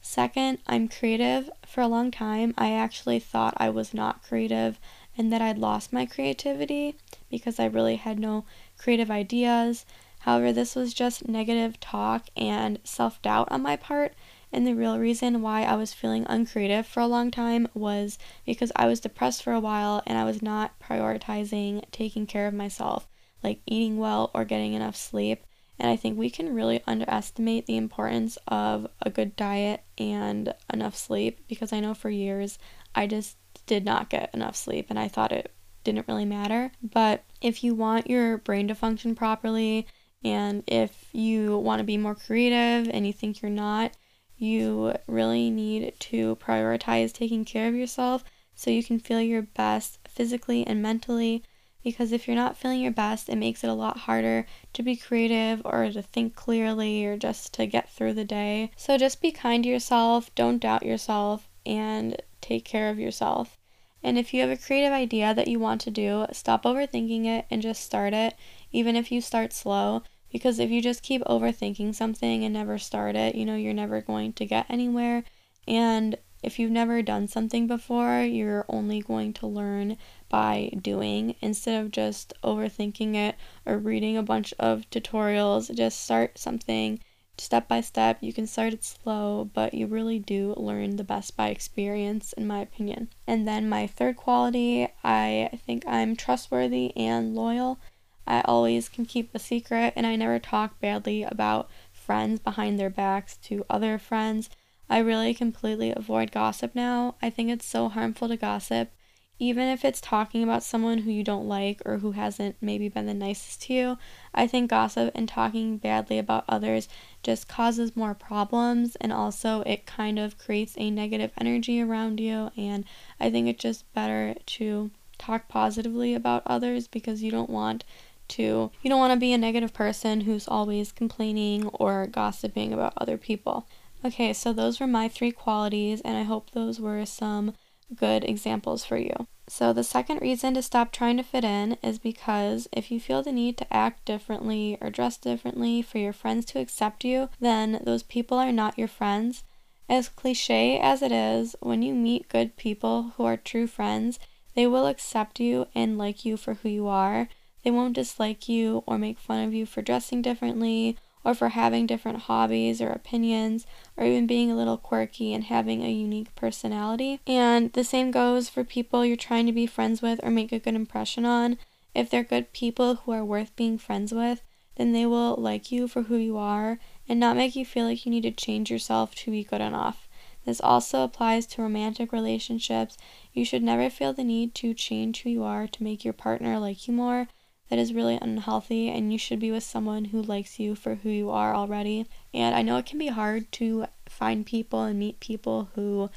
Second, 0.03 0.59
I'm 0.67 0.89
creative. 0.89 1.49
For 1.67 1.81
a 1.81 1.89
long 1.89 2.11
time, 2.11 2.53
I 2.59 2.73
actually 2.73 3.21
thought 3.21 3.55
I 3.57 3.71
was 3.71 3.95
not 3.95 4.23
creative 4.23 4.79
and 5.19 5.33
that 5.33 5.43
I'd 5.43 5.59
lost 5.59 5.93
my 5.93 6.07
creativity 6.07 6.97
because 7.29 7.59
I 7.59 7.67
really 7.67 7.97
had 7.97 8.21
no 8.21 8.45
creative 8.79 9.11
ideas. 9.11 9.85
However, 10.21 10.53
this 10.53 10.77
was 10.77 10.95
just 10.95 11.29
negative 11.29 11.81
talk 11.81 12.29
and 12.37 12.79
self 12.85 13.21
doubt 13.21 13.49
on 13.51 13.63
my 13.63 13.77
part. 13.77 14.15
And 14.53 14.67
the 14.67 14.75
real 14.75 14.99
reason 14.99 15.43
why 15.43 15.65
I 15.65 15.75
was 15.75 15.93
feeling 15.93 16.25
uncreative 16.27 16.87
for 16.87 17.01
a 17.01 17.07
long 17.07 17.31
time 17.31 17.69
was 17.75 18.19
because 18.47 18.73
I 18.77 18.87
was 18.87 19.01
depressed 19.01 19.43
for 19.43 19.53
a 19.53 19.61
while 19.61 20.03
and 20.07 20.17
I 20.17 20.25
was 20.25 20.41
not 20.41 20.79
prioritizing 20.81 21.85
taking 21.91 22.27
care 22.27 22.47
of 22.47 22.55
myself, 22.55 23.07
like 23.43 23.61
eating 23.67 23.99
well 23.99 24.31
or 24.33 24.45
getting 24.47 24.73
enough 24.73 24.97
sleep. 24.97 25.45
And 25.79 25.91
I 25.91 25.97
think 25.97 26.19
we 26.19 26.31
can 26.31 26.55
really 26.55 26.83
underestimate 26.87 27.67
the 27.67 27.77
importance 27.77 28.39
of 28.49 28.89
a 29.03 29.11
good 29.11 29.37
diet 29.37 29.83
and 29.97 30.55
enough 30.73 30.97
sleep 30.97 31.41
because 31.47 31.73
I 31.73 31.81
know 31.81 31.95
for 31.95 32.11
years 32.11 32.59
I 32.95 33.07
just 33.07 33.37
did 33.69 33.85
not 33.85 34.11
get 34.11 34.35
enough 34.35 34.57
sleep 34.57 34.87
and 34.91 34.99
I 34.99 35.07
thought 35.07 35.31
it 35.31 35.53
didn't 35.85 36.09
really 36.09 36.25
matter. 36.25 36.73
But 36.83 37.25
if 37.41 37.63
you 37.63 37.75
want 37.75 38.11
your 38.11 38.39
brain 38.39 38.67
to 38.69 38.75
function 38.75 39.15
properly 39.15 39.87
and 40.25 40.65
if 40.67 41.09
you 41.13 41.59
want 41.59 41.79
to 41.79 41.85
be 41.85 41.97
more 41.97 42.15
creative 42.15 42.91
and 42.93 43.07
you 43.07 43.13
think 43.13 43.41
you're 43.41 43.51
not, 43.51 43.93
you 44.37 44.95
really 45.07 45.51
need 45.51 45.95
to 45.99 46.37
prioritize 46.37 47.13
taking 47.13 47.45
care 47.45 47.69
of 47.69 47.75
yourself 47.75 48.25
so 48.55 48.71
you 48.71 48.83
can 48.83 48.99
feel 48.99 49.21
your 49.21 49.43
best 49.43 49.99
physically 50.09 50.67
and 50.67 50.83
mentally. 50.83 51.45
Because 51.85 52.11
if 52.11 52.27
you're 52.27 52.37
not 52.37 52.57
feeling 52.57 52.81
your 52.81 52.93
best, 52.93 53.29
it 53.29 53.37
makes 53.37 53.63
it 53.63 53.71
a 53.71 53.75
lot 53.75 53.99
harder 53.99 54.47
to 54.73 54.83
be 54.83 54.97
creative 54.97 55.63
or 55.65 55.91
to 55.91 56.03
think 56.03 56.35
clearly 56.35 57.07
or 57.07 57.17
just 57.17 57.55
to 57.55 57.67
get 57.67 57.89
through 57.91 58.15
the 58.15 58.25
day. 58.25 58.73
So 58.77 58.99
just 58.99 59.23
be 59.23 59.31
kind 59.31 59.63
to 59.63 59.71
yourself, 59.71 60.35
don't 60.35 60.59
doubt 60.59 60.85
yourself, 60.85 61.49
and 61.65 62.21
take 62.41 62.65
care 62.65 62.91
of 62.91 62.99
yourself. 62.99 63.58
And 64.03 64.19
if 64.19 64.33
you 64.33 64.41
have 64.41 64.51
a 64.51 64.57
creative 64.57 64.93
idea 64.93 65.35
that 65.35 65.49
you 65.49 65.59
want 65.59 65.81
to 65.83 65.91
do, 65.91 66.27
stop 66.33 66.65
overthinking 66.65 67.27
it 67.27 67.47
and 67.51 67.61
just 67.61 67.85
start 67.85 68.15
it, 68.15 68.35
even 68.73 68.97
if 68.97 69.11
you 69.11 69.21
start 69.21 69.53
slow. 69.53 70.03
Because 70.31 70.59
if 70.59 70.71
you 70.71 70.83
just 70.83 71.03
keep 71.03 71.23
overthinking 71.25 71.95
something 71.95 72.45
and 72.45 72.53
never 72.53 72.79
start 72.79 73.17
it, 73.17 73.35
you 73.35 73.45
know, 73.45 73.57
you're 73.57 73.75
never 73.75 74.01
going 74.01 74.35
to 74.35 74.47
get 74.47 74.67
anywhere. 74.69 75.25
And 75.67 76.17
if 76.43 76.59
you've 76.59 76.71
never 76.71 77.03
done 77.03 77.27
something 77.27 77.67
before, 77.67 78.21
you're 78.21 78.65
only 78.69 79.01
going 79.01 79.33
to 79.35 79.47
learn 79.47 79.97
by 80.29 80.71
doing 80.81 81.35
instead 81.41 81.83
of 81.83 81.91
just 81.91 82.33
overthinking 82.45 83.17
it 83.17 83.35
or 83.67 83.79
reading 83.79 84.17
a 84.17 84.23
bunch 84.23 84.55
of 84.59 84.89
tutorials. 84.91 85.75
Just 85.75 86.05
start 86.05 86.39
something 86.39 87.01
step 87.41 87.69
by 87.69 87.81
step. 87.81 88.19
You 88.21 88.33
can 88.33 88.47
start 88.47 88.73
it 88.73 88.85
slow, 88.85 89.51
but 89.53 89.75
you 89.75 89.87
really 89.87 90.19
do 90.19 90.55
learn 90.57 90.97
the 90.97 91.05
best 91.05 91.37
by 91.37 91.49
experience, 91.49 92.33
in 92.33 92.47
my 92.47 92.61
opinion. 92.61 93.09
And 93.27 93.47
then 93.47 93.69
my 93.69 93.87
third 93.87 94.17
quality, 94.17 94.89
I 95.03 95.59
think 95.67 95.85
I'm 95.87 96.17
trustworthy 96.17 96.97
and 96.97 97.35
loyal. 97.35 97.79
I 98.27 98.43
always 98.43 98.89
can 98.89 99.07
keep 99.07 99.35
a 99.35 99.39
secret, 99.39 99.93
and 99.97 100.07
I 100.07 100.17
never 100.17 100.39
talk 100.39 100.81
badly 100.81 101.23
about 101.23 101.71
friends 101.93 102.41
behind 102.41 102.79
their 102.79 102.91
backs 102.91 103.37
to 103.45 103.65
other 103.71 103.99
friends. 103.99 104.51
I 104.91 104.99
really 104.99 105.35
completely 105.35 105.93
avoid 105.95 106.33
gossip 106.33 106.75
now. 106.75 107.17
I 107.21 107.31
think 107.31 107.51
it's 107.51 107.67
so 107.67 107.89
harmful 107.89 108.29
to 108.29 108.37
gossip 108.37 108.91
even 109.39 109.69
if 109.69 109.85
it's 109.85 110.01
talking 110.01 110.43
about 110.43 110.63
someone 110.63 110.99
who 110.99 111.11
you 111.11 111.23
don't 111.23 111.47
like 111.47 111.81
or 111.85 111.99
who 111.99 112.13
hasn't 112.13 112.57
maybe 112.61 112.89
been 112.89 113.07
the 113.07 113.15
nicest 113.15 113.63
to 113.63 113.73
you, 113.73 113.99
I 114.35 114.47
think 114.47 114.71
gossip 114.71 115.13
and 115.15 115.29
talking 115.29 115.79
badly 115.79 116.19
about 116.19 116.45
others 116.49 116.89
just 117.23 117.49
causes 117.49 117.97
more 117.97 118.15
problems 118.15 118.97
and 118.97 119.13
also 119.13 119.63
it 119.63 119.87
kind 119.87 120.19
of 120.19 120.39
creates 120.39 120.75
a 120.77 120.91
negative 120.91 121.33
energy 121.41 121.81
around 121.81 122.19
you. 122.19 122.51
And 122.57 122.85
I 123.21 123.31
think 123.31 123.47
it's 123.47 123.63
just 123.63 123.93
better 123.95 124.35
to 124.45 124.91
talk 125.19 125.49
positively 125.49 126.15
about 126.15 126.43
others 126.47 126.89
because 126.89 127.23
you 127.23 127.31
don't 127.31 127.51
want 127.51 127.85
to 128.29 128.71
you 128.83 128.91
don't 128.91 128.99
want 128.99 129.13
to 129.13 129.19
be 129.19 129.33
a 129.33 129.39
negative 129.39 129.73
person 129.73 130.23
who's 130.23 130.47
always 130.47 130.93
complaining 130.93 131.67
or 131.69 132.07
gossiping 132.07 132.73
about 132.73 132.93
other 132.97 133.17
people. 133.17 133.67
Okay, 134.05 134.33
so 134.33 134.53
those 134.53 134.79
were 134.79 134.87
my 134.87 135.09
three 135.09 135.33
qualities 135.33 136.01
and 136.03 136.17
I 136.17 136.23
hope 136.23 136.51
those 136.51 136.79
were 136.79 137.05
some 137.07 137.55
good 137.95 138.25
examples 138.25 138.85
for 138.85 138.97
you. 138.97 139.27
So, 139.49 139.73
the 139.73 139.85
second 139.85 140.21
reason 140.21 140.55
to 140.55 140.63
stop 140.63 140.93
trying 140.93 141.17
to 141.17 141.23
fit 141.23 141.43
in 141.43 141.79
is 141.83 141.99
because 141.99 142.69
if 142.71 142.91
you 142.91 143.01
feel 143.01 143.23
the 143.23 143.33
need 143.33 143.57
to 143.59 143.73
act 143.73 144.05
differently 144.05 144.77
or 144.81 144.91
dress 144.91 145.17
differently 145.17 145.81
for 145.81 145.97
your 145.99 146.13
friends 146.13 146.45
to 146.47 146.61
accept 146.61 147.03
you, 147.03 147.31
then 147.41 147.81
those 147.83 148.03
people 148.03 148.39
are 148.39 148.53
not 148.53 148.79
your 148.79 148.89
friends. 148.89 149.43
As 149.89 150.11
cliche 150.11 150.79
as 150.79 151.01
it 151.01 151.13
is, 151.13 151.57
when 151.61 151.81
you 151.81 151.95
meet 151.95 152.29
good 152.29 152.57
people 152.57 153.15
who 153.17 153.25
are 153.25 153.39
true 153.39 153.67
friends, 153.67 154.19
they 154.55 154.67
will 154.67 154.87
accept 154.87 155.41
you 155.41 155.67
and 155.75 155.97
like 155.97 156.27
you 156.27 156.37
for 156.37 156.55
who 156.55 156.69
you 156.69 156.89
are. 156.89 157.29
They 157.65 157.71
won't 157.71 157.95
dislike 157.95 158.49
you 158.51 158.85
or 158.87 158.99
make 158.99 159.19
fun 159.19 159.45
of 159.45 159.55
you 159.55 159.65
for 159.65 159.81
dressing 159.81 160.21
differently 160.21 160.99
or 161.25 161.35
for 161.35 161.51
having 161.51 161.87
different 161.87 162.23
hobbies 162.23 162.81
or 162.81 162.89
opinions, 162.89 163.67
or 163.97 164.05
even 164.05 164.27
being 164.27 164.51
a 164.51 164.57
little 164.57 164.77
quirky 164.77 165.35
and 165.35 165.45
having 165.45 165.83
a 165.83 165.91
unique 165.91 166.35
personality. 166.35 167.21
And 167.27 167.73
the 167.73 167.85
same 167.85 168.11
goes 168.11 168.49
for 168.49 168.65
people 168.65 169.05
you're 169.05 169.17
trying 169.17 169.47
to 169.47 169.53
be 169.53 169.67
friends 169.67 170.01
with 170.03 170.21
or 170.23 170.31
make 170.31 170.53
a 170.53 170.59
good 170.59 170.75
impression 170.75 171.25
on. 171.25 171.59
If 171.95 172.11
they're 172.11 172.25
good 172.25 172.53
people 172.53 172.97
who 172.97 173.13
are 173.13 173.25
worth 173.25 173.55
being 173.57 173.79
friends 173.79 174.13
with, 174.13 174.43
then 174.77 174.93
they 174.93 175.07
will 175.07 175.35
like 175.37 175.73
you 175.73 175.89
for 175.89 176.03
who 176.03 176.17
you 176.17 176.37
are 176.37 176.79
and 177.09 177.19
not 177.19 177.37
make 177.37 177.57
you 177.57 177.65
feel 177.65 177.87
like 177.87 178.07
you 178.07 178.11
need 178.11 178.23
to 178.23 178.31
change 178.31 178.71
yourself 178.71 179.15
to 179.17 179.31
be 179.31 179.43
good 179.43 179.61
enough. 179.61 180.09
This 180.45 180.61
also 180.61 181.03
applies 181.03 181.47
to 181.49 181.63
romantic 181.63 182.13
relationships. 182.13 182.97
You 183.35 183.45
should 183.45 183.63
never 183.63 183.91
feel 183.91 184.13
the 184.13 184.25
need 184.25 184.55
to 184.57 184.73
change 184.73 185.23
who 185.23 185.31
you 185.31 185.43
are 185.43 185.67
to 185.67 185.83
make 185.83 186.05
your 186.05 186.15
partner 186.15 186.59
like 186.59 186.87
you 186.87 186.95
more 186.95 187.29
that 187.69 187.79
is 187.79 187.93
really 187.93 188.19
unhealthy 188.21 188.89
and 188.89 189.13
you 189.13 189.19
should 189.19 189.39
be 189.39 189.51
with 189.51 189.63
someone 189.63 190.07
who 190.07 190.23
likes 190.23 190.59
you 190.59 190.75
for 190.75 190.97
who 190.97 191.11
you 191.11 191.31
are 191.31 191.55
already. 191.55 192.07
And 192.33 192.55
I 192.55 192.63
know 192.63 192.77
it 192.79 192.87
can 192.87 192.99
be 192.99 193.09
hard 193.09 193.51
to 193.53 193.87
find 194.07 194.47
people 194.47 194.83
and 194.83 194.99
meet 194.99 195.21
people 195.21 195.71
who 195.75 196.11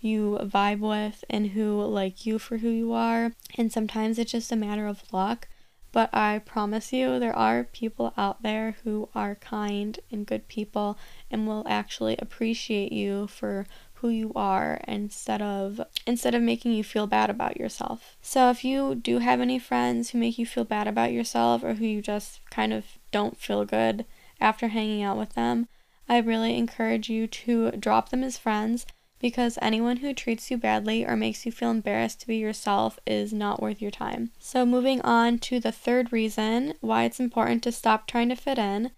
you 0.00 0.38
vibe 0.42 0.80
with 0.80 1.24
and 1.30 1.48
who 1.48 1.82
like 1.82 2.26
you 2.26 2.38
for 2.38 2.58
who 2.58 2.68
you 2.68 2.92
are. 2.92 3.32
And 3.56 3.72
sometimes 3.72 4.18
it's 4.18 4.32
just 4.32 4.52
a 4.52 4.56
matter 4.56 4.86
of 4.86 5.02
luck. 5.12 5.48
But 5.92 6.12
I 6.12 6.40
promise 6.40 6.92
you, 6.92 7.20
there 7.20 7.36
are 7.36 7.62
people 7.64 8.12
out 8.16 8.42
there 8.42 8.76
who 8.82 9.08
are 9.14 9.36
kind 9.36 10.00
and 10.10 10.26
good 10.26 10.48
people 10.48 10.98
and 11.30 11.46
will 11.46 11.64
actually 11.68 12.16
appreciate 12.18 12.90
you 12.90 13.28
for 13.28 13.66
who 14.04 14.10
you 14.10 14.30
are 14.36 14.82
instead 14.86 15.40
of 15.40 15.80
instead 16.06 16.34
of 16.34 16.42
making 16.42 16.72
you 16.72 16.84
feel 16.84 17.06
bad 17.06 17.30
about 17.30 17.56
yourself. 17.56 18.18
So 18.20 18.50
if 18.50 18.62
you 18.62 18.94
do 18.94 19.20
have 19.20 19.40
any 19.40 19.58
friends 19.58 20.10
who 20.10 20.18
make 20.18 20.36
you 20.36 20.44
feel 20.44 20.64
bad 20.64 20.86
about 20.86 21.10
yourself 21.10 21.64
or 21.64 21.72
who 21.72 21.86
you 21.86 22.02
just 22.02 22.40
kind 22.50 22.74
of 22.74 22.84
don't 23.12 23.38
feel 23.38 23.64
good 23.64 24.04
after 24.42 24.68
hanging 24.68 25.02
out 25.02 25.16
with 25.16 25.32
them, 25.32 25.68
I 26.06 26.18
really 26.18 26.58
encourage 26.58 27.08
you 27.08 27.26
to 27.26 27.70
drop 27.70 28.10
them 28.10 28.22
as 28.22 28.36
friends 28.36 28.84
because 29.20 29.58
anyone 29.62 29.96
who 29.96 30.12
treats 30.12 30.50
you 30.50 30.58
badly 30.58 31.06
or 31.06 31.16
makes 31.16 31.46
you 31.46 31.52
feel 31.52 31.70
embarrassed 31.70 32.20
to 32.20 32.26
be 32.26 32.36
yourself 32.36 32.98
is 33.06 33.32
not 33.32 33.62
worth 33.62 33.80
your 33.80 33.90
time. 33.90 34.32
So, 34.38 34.66
moving 34.66 35.00
on 35.00 35.38
to 35.48 35.58
the 35.58 35.72
third 35.72 36.12
reason 36.12 36.74
why 36.82 37.04
it's 37.04 37.20
important 37.20 37.62
to 37.62 37.72
stop 37.72 38.06
trying 38.06 38.28
to 38.28 38.36
fit 38.36 38.58
in 38.58 38.90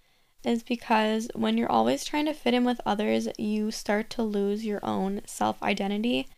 is 0.46 0.62
because 0.62 1.28
when 1.34 1.58
you're 1.58 1.70
always 1.70 2.04
trying 2.04 2.26
to 2.26 2.32
fit 2.32 2.54
in 2.54 2.64
with 2.64 2.80
others, 2.86 3.28
you 3.36 3.70
start 3.70 4.08
to 4.10 4.22
lose 4.22 4.64
your 4.64 4.80
own 4.82 5.20
self 5.26 5.62
identity. 5.62 6.28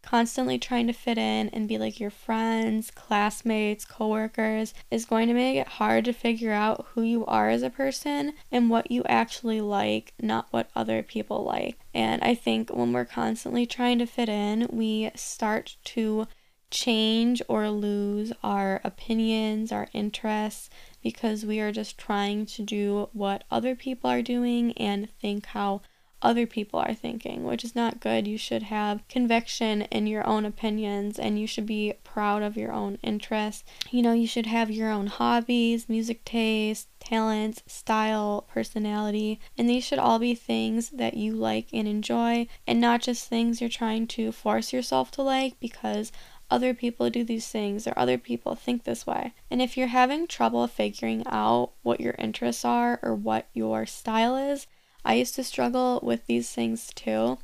constantly 0.00 0.58
trying 0.58 0.86
to 0.86 0.92
fit 0.92 1.18
in 1.18 1.48
and 1.50 1.68
be 1.68 1.76
like 1.76 2.00
your 2.00 2.10
friends, 2.10 2.90
classmates, 2.90 3.84
coworkers 3.84 4.72
is 4.90 5.04
going 5.04 5.28
to 5.28 5.34
make 5.34 5.56
it 5.56 5.66
hard 5.66 6.04
to 6.04 6.12
figure 6.12 6.52
out 6.52 6.86
who 6.94 7.02
you 7.02 7.26
are 7.26 7.50
as 7.50 7.62
a 7.62 7.68
person 7.68 8.32
and 8.50 8.70
what 8.70 8.90
you 8.90 9.02
actually 9.04 9.60
like, 9.60 10.14
not 10.20 10.46
what 10.50 10.70
other 10.74 11.02
people 11.02 11.44
like. 11.44 11.76
And 11.92 12.22
I 12.22 12.34
think 12.34 12.70
when 12.70 12.92
we're 12.92 13.04
constantly 13.04 13.66
trying 13.66 13.98
to 13.98 14.06
fit 14.06 14.28
in, 14.30 14.68
we 14.70 15.10
start 15.14 15.76
to 15.86 16.26
change 16.70 17.42
or 17.48 17.68
lose 17.70 18.32
our 18.42 18.80
opinions, 18.84 19.72
our 19.72 19.88
interests, 19.92 20.70
because 21.02 21.44
we 21.44 21.60
are 21.60 21.72
just 21.72 21.98
trying 21.98 22.46
to 22.46 22.62
do 22.62 23.08
what 23.12 23.44
other 23.50 23.74
people 23.74 24.10
are 24.10 24.22
doing 24.22 24.72
and 24.78 25.10
think 25.20 25.46
how 25.46 25.80
other 26.20 26.46
people 26.46 26.80
are 26.80 26.94
thinking, 26.94 27.44
which 27.44 27.64
is 27.64 27.76
not 27.76 28.00
good. 28.00 28.26
You 28.26 28.38
should 28.38 28.64
have 28.64 29.06
conviction 29.08 29.82
in 29.82 30.06
your 30.06 30.26
own 30.26 30.44
opinions 30.44 31.18
and 31.18 31.38
you 31.38 31.46
should 31.46 31.66
be 31.66 31.94
proud 32.02 32.42
of 32.42 32.56
your 32.56 32.72
own 32.72 32.98
interests. 33.02 33.64
You 33.90 34.02
know, 34.02 34.12
you 34.12 34.26
should 34.26 34.46
have 34.46 34.70
your 34.70 34.90
own 34.90 35.06
hobbies, 35.06 35.88
music 35.88 36.24
taste, 36.24 36.88
talents, 36.98 37.62
style, 37.66 38.46
personality, 38.52 39.38
and 39.56 39.68
these 39.68 39.84
should 39.84 39.98
all 39.98 40.18
be 40.18 40.34
things 40.34 40.90
that 40.90 41.14
you 41.14 41.32
like 41.32 41.68
and 41.72 41.86
enjoy 41.86 42.48
and 42.66 42.80
not 42.80 43.00
just 43.00 43.28
things 43.28 43.60
you're 43.60 43.70
trying 43.70 44.06
to 44.08 44.32
force 44.32 44.72
yourself 44.72 45.10
to 45.12 45.22
like 45.22 45.58
because 45.60 46.10
other 46.50 46.74
people 46.74 47.10
do 47.10 47.24
these 47.24 47.48
things 47.48 47.86
or 47.86 47.92
other 47.96 48.18
people 48.18 48.54
think 48.54 48.84
this 48.84 49.06
way. 49.06 49.34
And 49.50 49.60
if 49.60 49.76
you're 49.76 49.88
having 49.88 50.26
trouble 50.26 50.66
figuring 50.66 51.22
out 51.26 51.72
what 51.82 52.00
your 52.00 52.14
interests 52.18 52.64
are 52.64 52.98
or 53.02 53.14
what 53.14 53.48
your 53.52 53.86
style 53.86 54.36
is, 54.36 54.66
I 55.04 55.14
used 55.14 55.34
to 55.36 55.44
struggle 55.44 56.00
with 56.02 56.26
these 56.26 56.50
things 56.50 56.90
too. 56.94 57.38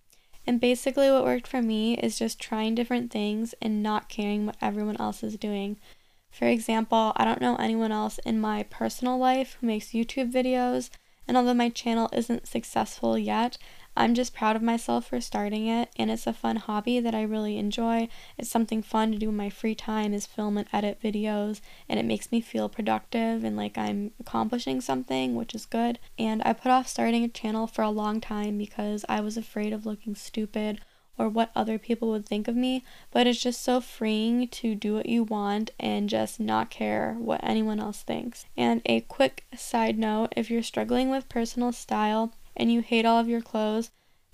And 0.46 0.60
basically, 0.60 1.10
what 1.10 1.24
worked 1.24 1.46
for 1.46 1.62
me 1.62 1.96
is 1.96 2.18
just 2.18 2.38
trying 2.38 2.74
different 2.74 3.10
things 3.10 3.54
and 3.62 3.82
not 3.82 4.08
caring 4.08 4.44
what 4.44 4.56
everyone 4.60 4.96
else 4.98 5.22
is 5.22 5.36
doing. 5.36 5.78
For 6.30 6.46
example, 6.46 7.12
I 7.16 7.24
don't 7.24 7.40
know 7.40 7.56
anyone 7.56 7.92
else 7.92 8.18
in 8.26 8.40
my 8.40 8.64
personal 8.64 9.16
life 9.16 9.56
who 9.60 9.66
makes 9.66 9.92
YouTube 9.92 10.32
videos, 10.32 10.90
and 11.26 11.36
although 11.36 11.54
my 11.54 11.70
channel 11.70 12.10
isn't 12.12 12.46
successful 12.46 13.16
yet, 13.16 13.56
I'm 13.96 14.14
just 14.14 14.34
proud 14.34 14.56
of 14.56 14.62
myself 14.62 15.06
for 15.06 15.20
starting 15.20 15.68
it, 15.68 15.90
and 15.96 16.10
it's 16.10 16.26
a 16.26 16.32
fun 16.32 16.56
hobby 16.56 16.98
that 17.00 17.14
I 17.14 17.22
really 17.22 17.58
enjoy. 17.58 18.08
It's 18.36 18.50
something 18.50 18.82
fun 18.82 19.12
to 19.12 19.18
do 19.18 19.28
in 19.28 19.36
my 19.36 19.50
free 19.50 19.74
time 19.74 20.12
is 20.12 20.26
film 20.26 20.58
and 20.58 20.66
edit 20.72 21.00
videos, 21.02 21.60
and 21.88 22.00
it 22.00 22.04
makes 22.04 22.32
me 22.32 22.40
feel 22.40 22.68
productive 22.68 23.44
and 23.44 23.56
like 23.56 23.78
I'm 23.78 24.10
accomplishing 24.18 24.80
something, 24.80 25.36
which 25.36 25.54
is 25.54 25.66
good. 25.66 25.98
And 26.18 26.42
I 26.44 26.52
put 26.54 26.72
off 26.72 26.88
starting 26.88 27.24
a 27.24 27.28
channel 27.28 27.66
for 27.66 27.82
a 27.82 27.90
long 27.90 28.20
time 28.20 28.58
because 28.58 29.04
I 29.08 29.20
was 29.20 29.36
afraid 29.36 29.72
of 29.72 29.86
looking 29.86 30.14
stupid 30.14 30.80
or 31.16 31.28
what 31.28 31.50
other 31.54 31.78
people 31.78 32.08
would 32.08 32.26
think 32.26 32.48
of 32.48 32.56
me, 32.56 32.82
but 33.12 33.26
it's 33.26 33.40
just 33.40 33.62
so 33.62 33.80
freeing 33.80 34.48
to 34.48 34.74
do 34.74 34.94
what 34.94 35.06
you 35.06 35.22
want 35.22 35.70
and 35.78 36.08
just 36.08 36.40
not 36.40 36.70
care 36.70 37.14
what 37.18 37.40
anyone 37.44 37.78
else 37.78 38.02
thinks. 38.02 38.46
And 38.56 38.82
a 38.86 39.02
quick 39.02 39.44
side 39.56 39.98
note 39.98 40.32
if 40.36 40.50
you're 40.50 40.62
struggling 40.62 41.10
with 41.10 41.28
personal 41.28 41.70
style, 41.70 42.32
and 42.56 42.72
you 42.72 42.80
hate 42.80 43.04
all 43.04 43.18
of 43.18 43.28
your 43.28 43.40
clothes, 43.40 43.90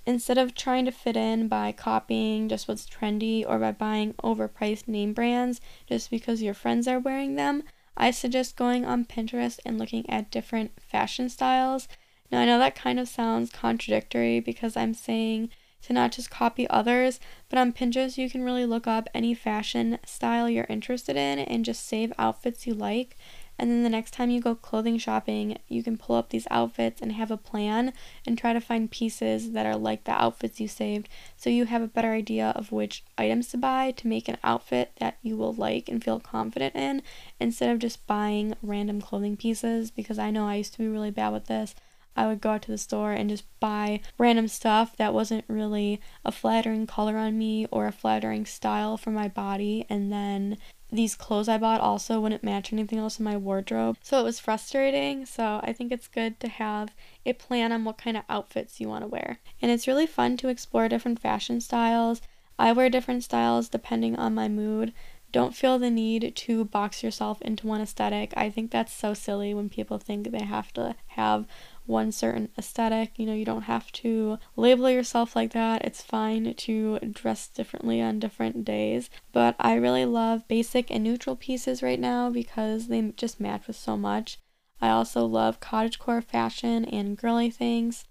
instead 0.06 0.38
of 0.38 0.54
trying 0.54 0.84
to 0.84 0.90
fit 0.90 1.16
in 1.16 1.48
by 1.48 1.72
copying 1.72 2.48
just 2.48 2.66
what's 2.66 2.86
trendy 2.86 3.44
or 3.46 3.58
by 3.58 3.72
buying 3.72 4.14
overpriced 4.14 4.88
name 4.88 5.12
brands 5.12 5.60
just 5.86 6.10
because 6.10 6.42
your 6.42 6.54
friends 6.54 6.88
are 6.88 6.98
wearing 6.98 7.36
them, 7.36 7.62
I 7.96 8.10
suggest 8.10 8.56
going 8.56 8.84
on 8.84 9.04
Pinterest 9.04 9.58
and 9.64 9.78
looking 9.78 10.08
at 10.08 10.30
different 10.30 10.80
fashion 10.80 11.28
styles. 11.28 11.86
Now, 12.30 12.40
I 12.40 12.46
know 12.46 12.58
that 12.58 12.74
kind 12.74 12.98
of 12.98 13.08
sounds 13.08 13.50
contradictory 13.50 14.40
because 14.40 14.76
I'm 14.76 14.94
saying 14.94 15.50
to 15.82 15.92
not 15.92 16.12
just 16.12 16.30
copy 16.30 16.68
others, 16.68 17.20
but 17.48 17.58
on 17.58 17.72
Pinterest, 17.72 18.18
you 18.18 18.30
can 18.30 18.42
really 18.42 18.66
look 18.66 18.86
up 18.86 19.08
any 19.14 19.34
fashion 19.34 19.98
style 20.06 20.48
you're 20.48 20.66
interested 20.68 21.16
in 21.16 21.38
and 21.38 21.64
just 21.64 21.86
save 21.86 22.12
outfits 22.18 22.66
you 22.66 22.74
like. 22.74 23.16
And 23.60 23.70
then 23.70 23.82
the 23.82 23.90
next 23.90 24.12
time 24.12 24.30
you 24.30 24.40
go 24.40 24.54
clothing 24.54 24.96
shopping, 24.96 25.58
you 25.68 25.82
can 25.82 25.98
pull 25.98 26.16
up 26.16 26.30
these 26.30 26.46
outfits 26.50 27.02
and 27.02 27.12
have 27.12 27.30
a 27.30 27.36
plan 27.36 27.92
and 28.26 28.38
try 28.38 28.54
to 28.54 28.60
find 28.60 28.90
pieces 28.90 29.52
that 29.52 29.66
are 29.66 29.76
like 29.76 30.04
the 30.04 30.12
outfits 30.12 30.62
you 30.62 30.66
saved 30.66 31.10
so 31.36 31.50
you 31.50 31.66
have 31.66 31.82
a 31.82 31.86
better 31.86 32.12
idea 32.12 32.54
of 32.56 32.72
which 32.72 33.04
items 33.18 33.48
to 33.48 33.58
buy 33.58 33.90
to 33.90 34.08
make 34.08 34.28
an 34.28 34.38
outfit 34.42 34.92
that 34.98 35.18
you 35.22 35.36
will 35.36 35.52
like 35.52 35.90
and 35.90 36.02
feel 36.02 36.18
confident 36.18 36.74
in 36.74 37.02
instead 37.38 37.68
of 37.68 37.78
just 37.78 38.06
buying 38.06 38.54
random 38.62 38.98
clothing 38.98 39.36
pieces 39.36 39.90
because 39.90 40.18
I 40.18 40.30
know 40.30 40.48
I 40.48 40.54
used 40.54 40.72
to 40.72 40.78
be 40.78 40.88
really 40.88 41.10
bad 41.10 41.34
with 41.34 41.44
this. 41.44 41.74
I 42.16 42.28
would 42.28 42.40
go 42.40 42.52
out 42.52 42.62
to 42.62 42.70
the 42.70 42.78
store 42.78 43.12
and 43.12 43.28
just 43.28 43.44
buy 43.60 44.00
random 44.16 44.48
stuff 44.48 44.96
that 44.96 45.12
wasn't 45.12 45.44
really 45.48 46.00
a 46.24 46.32
flattering 46.32 46.86
color 46.86 47.18
on 47.18 47.36
me 47.36 47.66
or 47.70 47.86
a 47.86 47.92
flattering 47.92 48.46
style 48.46 48.96
for 48.96 49.10
my 49.10 49.28
body 49.28 49.84
and 49.90 50.10
then 50.10 50.56
these 50.92 51.14
clothes 51.14 51.48
I 51.48 51.58
bought 51.58 51.80
also 51.80 52.20
wouldn't 52.20 52.44
match 52.44 52.72
anything 52.72 52.98
else 52.98 53.18
in 53.18 53.24
my 53.24 53.36
wardrobe. 53.36 53.96
So 54.02 54.20
it 54.20 54.24
was 54.24 54.40
frustrating. 54.40 55.26
So 55.26 55.60
I 55.62 55.72
think 55.72 55.92
it's 55.92 56.08
good 56.08 56.40
to 56.40 56.48
have 56.48 56.94
a 57.24 57.32
plan 57.32 57.72
on 57.72 57.84
what 57.84 57.98
kind 57.98 58.16
of 58.16 58.24
outfits 58.28 58.80
you 58.80 58.88
want 58.88 59.02
to 59.04 59.08
wear. 59.08 59.38
And 59.62 59.70
it's 59.70 59.86
really 59.86 60.06
fun 60.06 60.36
to 60.38 60.48
explore 60.48 60.88
different 60.88 61.20
fashion 61.20 61.60
styles. 61.60 62.20
I 62.58 62.72
wear 62.72 62.90
different 62.90 63.24
styles 63.24 63.68
depending 63.68 64.16
on 64.16 64.34
my 64.34 64.48
mood. 64.48 64.92
Don't 65.32 65.54
feel 65.54 65.78
the 65.78 65.90
need 65.90 66.34
to 66.34 66.64
box 66.64 67.02
yourself 67.04 67.40
into 67.42 67.66
one 67.68 67.80
aesthetic. 67.80 68.34
I 68.36 68.50
think 68.50 68.70
that's 68.70 68.92
so 68.92 69.14
silly 69.14 69.54
when 69.54 69.68
people 69.68 69.98
think 69.98 70.30
they 70.30 70.42
have 70.42 70.72
to 70.72 70.96
have 71.08 71.46
one 71.90 72.12
certain 72.12 72.48
aesthetic. 72.56 73.18
You 73.18 73.26
know, 73.26 73.34
you 73.34 73.44
don't 73.44 73.62
have 73.62 73.90
to 73.92 74.38
label 74.56 74.88
yourself 74.88 75.36
like 75.36 75.52
that. 75.52 75.84
It's 75.84 76.00
fine 76.02 76.54
to 76.54 76.98
dress 77.00 77.48
differently 77.48 78.00
on 78.00 78.18
different 78.18 78.64
days. 78.64 79.10
But 79.32 79.56
I 79.58 79.74
really 79.74 80.04
love 80.04 80.48
basic 80.48 80.90
and 80.90 81.04
neutral 81.04 81.36
pieces 81.36 81.82
right 81.82 82.00
now 82.00 82.30
because 82.30 82.88
they 82.88 83.02
just 83.16 83.40
match 83.40 83.66
with 83.66 83.76
so 83.76 83.96
much. 83.96 84.38
I 84.80 84.88
also 84.88 85.26
love 85.26 85.60
cottagecore 85.60 86.24
fashion 86.24 86.84
and 86.86 87.16
girly 87.18 87.50
things. 87.50 88.04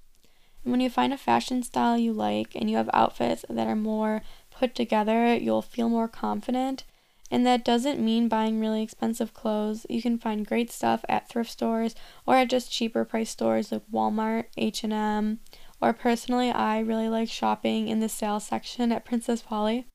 And 0.64 0.72
when 0.72 0.82
you 0.82 0.90
find 0.90 1.14
a 1.14 1.18
fashion 1.18 1.64
style 1.64 1.98
you 1.98 2.14
like 2.14 2.56
and 2.56 2.70
you 2.70 2.78
have 2.78 2.90
outfits 2.94 3.46
that 3.50 3.68
are 3.68 3.76
more 3.76 4.22
put 4.52 4.76
together, 4.76 5.34
you'll 5.36 5.62
feel 5.62 5.90
more 5.90 6.08
confident 6.08 6.84
and 7.32 7.46
that 7.46 7.64
doesn't 7.64 8.00
mean 8.00 8.28
buying 8.28 8.60
really 8.60 8.82
expensive 8.82 9.34
clothes. 9.34 9.86
You 9.90 10.02
can 10.02 10.18
find 10.18 10.46
great 10.46 10.72
stuff 10.72 11.06
at 11.08 11.30
thrift 11.30 11.52
stores 11.52 11.96
or 12.26 12.36
at 12.36 12.50
just 12.50 12.72
cheaper 12.72 13.06
price 13.06 13.30
stores 13.30 13.72
like 13.72 13.84
Walmart, 13.92 14.46
H&M, 14.58 15.40
or 15.82 15.94
personally 15.94 16.52
I 16.52 16.80
really 16.80 17.10
like 17.10 17.30
shopping 17.30 17.88
in 17.88 18.00
the 18.00 18.10
sale 18.10 18.40
section 18.40 18.92
at 18.92 19.06
Princess 19.06 19.42
Polly. 19.42 19.86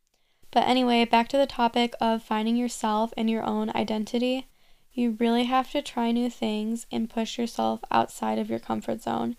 But 0.53 0.69
anyway, 0.69 1.05
back 1.05 1.29
to 1.29 1.37
the 1.37 1.47
topic 1.47 1.95
of 2.01 2.23
finding 2.23 2.57
yourself 2.57 3.13
and 3.17 3.29
your 3.29 3.45
own 3.45 3.71
identity. 3.75 4.49
You 4.93 5.17
really 5.19 5.45
have 5.45 5.73
to 5.73 5.83
try 5.83 6.13
new 6.13 6.31
things 6.31 6.87
and 6.93 7.11
push 7.11 7.37
yourself 7.37 7.81
outside 7.91 8.39
of 8.39 8.49
your 8.49 8.61
comfort 8.61 9.03
zone. 9.03 9.37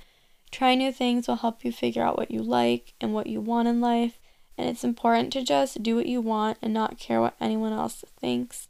Try 0.51 0.75
new 0.75 0.91
things 0.91 1.27
will 1.27 1.37
help 1.37 1.63
you 1.63 1.71
figure 1.71 2.03
out 2.03 2.17
what 2.17 2.31
you 2.31 2.43
like 2.43 2.93
and 2.99 3.13
what 3.13 3.27
you 3.27 3.39
want 3.39 3.69
in 3.69 3.79
life 3.79 4.19
and 4.57 4.69
it's 4.69 4.83
important 4.83 5.33
to 5.33 5.43
just 5.43 5.83
do 5.83 5.95
what 5.95 6.05
you 6.05 6.21
want 6.21 6.57
and 6.61 6.73
not 6.73 6.97
care 6.97 7.21
what 7.21 7.35
anyone 7.39 7.73
else 7.73 8.03
thinks. 8.19 8.67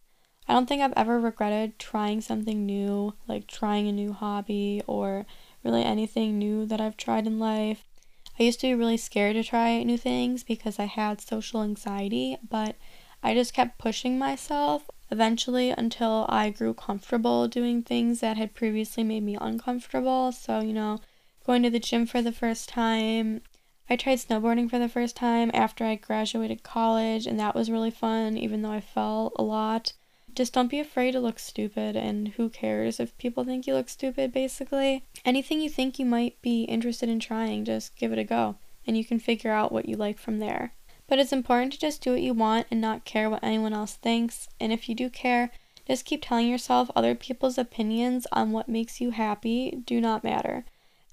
I 0.48 0.54
don't 0.54 0.68
think 0.68 0.82
I've 0.82 0.94
ever 0.96 1.20
regretted 1.20 1.80
trying 1.80 2.22
something 2.22 2.66
new, 2.66 3.14
like 3.28 3.48
trying 3.48 3.88
a 3.88 3.92
new 3.92 4.14
hobby 4.14 4.82
or 4.86 5.26
really 5.64 5.84
anything 5.84 6.38
new 6.38 6.66
that 6.68 6.80
I've 6.80 6.98
tried 6.98 7.26
in 7.26 7.40
life. 7.40 7.84
I 8.40 8.44
used 8.44 8.60
to 8.60 8.68
be 8.68 8.76
really 8.76 8.98
scared 8.98 9.36
to 9.36 9.44
try 9.44 9.82
new 9.84 9.98
things 9.98 10.44
because 10.44 10.78
I 10.78 10.86
had 10.86 11.22
social 11.22 11.64
anxiety, 11.64 12.38
but 12.48 12.76
I 13.24 13.34
just 13.34 13.54
kept 13.54 13.80
pushing 13.80 14.20
myself 14.20 14.90
eventually 15.10 15.70
until 15.72 16.26
I 16.30 16.50
grew 16.50 16.74
comfortable 16.74 17.48
doing 17.48 17.82
things 17.82 18.20
that 18.20 18.38
had 18.38 18.54
previously 18.54 19.04
made 19.04 19.24
me 19.24 19.38
uncomfortable. 19.40 20.32
So, 20.32 20.60
you 20.60 20.74
know, 20.74 21.00
going 21.46 21.64
to 21.64 21.70
the 21.70 21.80
gym 21.80 22.06
for 22.06 22.22
the 22.22 22.32
first 22.32 22.70
time, 22.70 23.42
I 23.88 23.96
tried 23.96 24.18
snowboarding 24.18 24.70
for 24.70 24.80
the 24.80 24.90
first 24.90 25.16
time 25.16 25.52
after 25.54 25.86
I 25.86 25.96
graduated 25.96 26.64
college, 26.64 27.28
and 27.28 27.40
that 27.40 27.54
was 27.54 27.70
really 27.70 27.92
fun, 27.92 28.36
even 28.36 28.62
though 28.62 28.72
I 28.72 28.82
fell 28.82 29.32
a 29.36 29.44
lot. 29.44 29.94
Just 30.34 30.54
don't 30.54 30.72
be 30.72 30.80
afraid 30.80 31.12
to 31.12 31.20
look 31.20 31.38
stupid, 31.38 31.96
and 31.96 32.30
who 32.30 32.50
cares 32.50 33.00
if 33.00 33.18
people 33.18 33.44
think 33.44 33.68
you 33.68 33.74
look 33.74 33.88
stupid, 33.88 34.34
basically. 34.34 35.06
Anything 35.24 35.62
you 35.62 35.70
think 35.70 36.00
you 36.00 36.06
might 36.06 36.42
be 36.42 36.64
interested 36.64 37.10
in 37.10 37.20
trying, 37.20 37.64
just 37.64 37.96
give 37.96 38.12
it 38.12 38.20
a 38.20 38.24
go, 38.24 38.56
and 38.88 38.98
you 38.98 39.06
can 39.06 39.20
figure 39.20 39.52
out 39.52 39.72
what 39.72 39.88
you 39.88 39.96
like 39.96 40.18
from 40.18 40.40
there. 40.40 40.74
But 41.08 41.20
it's 41.20 41.32
important 41.32 41.72
to 41.74 41.80
just 41.80 42.02
do 42.02 42.12
what 42.12 42.22
you 42.22 42.34
want 42.34 42.66
and 42.72 42.82
not 42.82 43.06
care 43.06 43.30
what 43.30 43.44
anyone 43.44 43.74
else 43.74 43.94
thinks, 43.94 44.50
and 44.60 44.74
if 44.74 44.90
you 44.90 44.96
do 44.96 45.10
care, 45.10 45.52
just 45.88 46.06
keep 46.06 46.24
telling 46.24 46.48
yourself 46.48 46.90
other 46.96 47.14
people's 47.14 47.60
opinions 47.60 48.26
on 48.32 48.52
what 48.52 48.68
makes 48.68 49.00
you 49.00 49.12
happy 49.12 49.84
do 49.86 50.02
not 50.02 50.24
matter. 50.24 50.66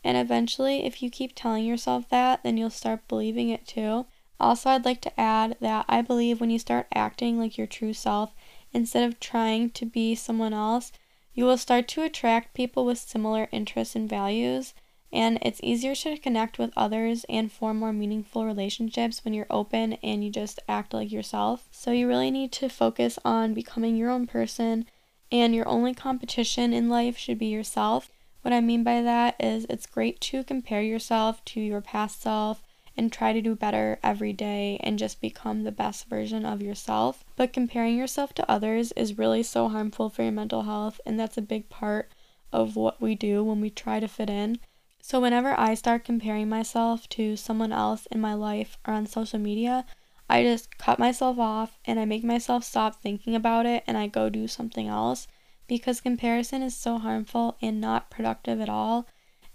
And 0.04 0.16
eventually, 0.16 0.84
if 0.84 1.02
you 1.02 1.10
keep 1.10 1.32
telling 1.34 1.64
yourself 1.64 2.08
that, 2.08 2.42
then 2.42 2.56
you'll 2.56 2.70
start 2.70 3.06
believing 3.08 3.50
it 3.50 3.66
too. 3.66 4.06
Also, 4.40 4.70
I'd 4.70 4.84
like 4.84 5.00
to 5.02 5.20
add 5.20 5.56
that 5.60 5.84
I 5.88 6.02
believe 6.02 6.40
when 6.40 6.50
you 6.50 6.58
start 6.58 6.88
acting 6.92 7.38
like 7.38 7.56
your 7.56 7.68
true 7.68 7.92
self 7.92 8.34
instead 8.72 9.04
of 9.04 9.20
trying 9.20 9.70
to 9.70 9.86
be 9.86 10.14
someone 10.14 10.52
else, 10.52 10.90
you 11.34 11.44
will 11.44 11.56
start 11.56 11.86
to 11.88 12.02
attract 12.02 12.54
people 12.54 12.84
with 12.84 12.98
similar 12.98 13.48
interests 13.52 13.94
and 13.94 14.08
values. 14.08 14.74
And 15.12 15.38
it's 15.42 15.60
easier 15.62 15.94
to 15.94 16.16
connect 16.16 16.58
with 16.58 16.72
others 16.74 17.24
and 17.28 17.52
form 17.52 17.78
more 17.78 17.92
meaningful 17.92 18.46
relationships 18.46 19.24
when 19.24 19.34
you're 19.34 19.46
open 19.50 19.94
and 20.02 20.24
you 20.24 20.30
just 20.30 20.58
act 20.68 20.94
like 20.94 21.12
yourself. 21.12 21.68
So 21.70 21.92
you 21.92 22.08
really 22.08 22.30
need 22.30 22.50
to 22.52 22.68
focus 22.68 23.18
on 23.24 23.54
becoming 23.54 23.94
your 23.94 24.10
own 24.10 24.26
person, 24.26 24.86
and 25.30 25.54
your 25.54 25.68
only 25.68 25.94
competition 25.94 26.72
in 26.72 26.88
life 26.88 27.16
should 27.18 27.38
be 27.38 27.46
yourself. 27.46 28.10
What 28.42 28.52
I 28.52 28.60
mean 28.60 28.82
by 28.82 29.02
that 29.02 29.36
is 29.38 29.66
it's 29.70 29.86
great 29.86 30.20
to 30.22 30.42
compare 30.42 30.82
yourself 30.82 31.44
to 31.46 31.60
your 31.60 31.80
past 31.80 32.20
self 32.20 32.62
and 32.96 33.10
try 33.10 33.32
to 33.32 33.40
do 33.40 33.54
better 33.54 33.98
every 34.02 34.32
day 34.32 34.78
and 34.82 34.98
just 34.98 35.20
become 35.20 35.62
the 35.62 35.72
best 35.72 36.06
version 36.06 36.44
of 36.44 36.60
yourself. 36.60 37.24
But 37.36 37.52
comparing 37.52 37.96
yourself 37.96 38.34
to 38.34 38.50
others 38.50 38.90
is 38.92 39.16
really 39.16 39.44
so 39.44 39.68
harmful 39.68 40.10
for 40.10 40.24
your 40.24 40.32
mental 40.32 40.62
health, 40.62 41.00
and 41.06 41.18
that's 41.18 41.38
a 41.38 41.42
big 41.42 41.68
part 41.68 42.10
of 42.52 42.74
what 42.74 43.00
we 43.00 43.14
do 43.14 43.44
when 43.44 43.60
we 43.60 43.70
try 43.70 44.00
to 44.00 44.08
fit 44.08 44.28
in. 44.28 44.58
So, 45.00 45.20
whenever 45.20 45.58
I 45.58 45.74
start 45.74 46.04
comparing 46.04 46.48
myself 46.48 47.08
to 47.10 47.36
someone 47.36 47.72
else 47.72 48.06
in 48.06 48.20
my 48.20 48.34
life 48.34 48.76
or 48.86 48.94
on 48.94 49.06
social 49.06 49.38
media, 49.38 49.86
I 50.28 50.42
just 50.42 50.78
cut 50.78 50.98
myself 50.98 51.38
off 51.38 51.78
and 51.84 51.98
I 51.98 52.04
make 52.04 52.24
myself 52.24 52.64
stop 52.64 53.00
thinking 53.00 53.34
about 53.34 53.66
it 53.66 53.84
and 53.86 53.96
I 53.96 54.06
go 54.06 54.28
do 54.28 54.48
something 54.48 54.88
else 54.88 55.28
because 55.72 56.02
comparison 56.02 56.60
is 56.60 56.76
so 56.76 56.98
harmful 56.98 57.56
and 57.62 57.80
not 57.80 58.10
productive 58.10 58.60
at 58.60 58.68
all. 58.68 59.06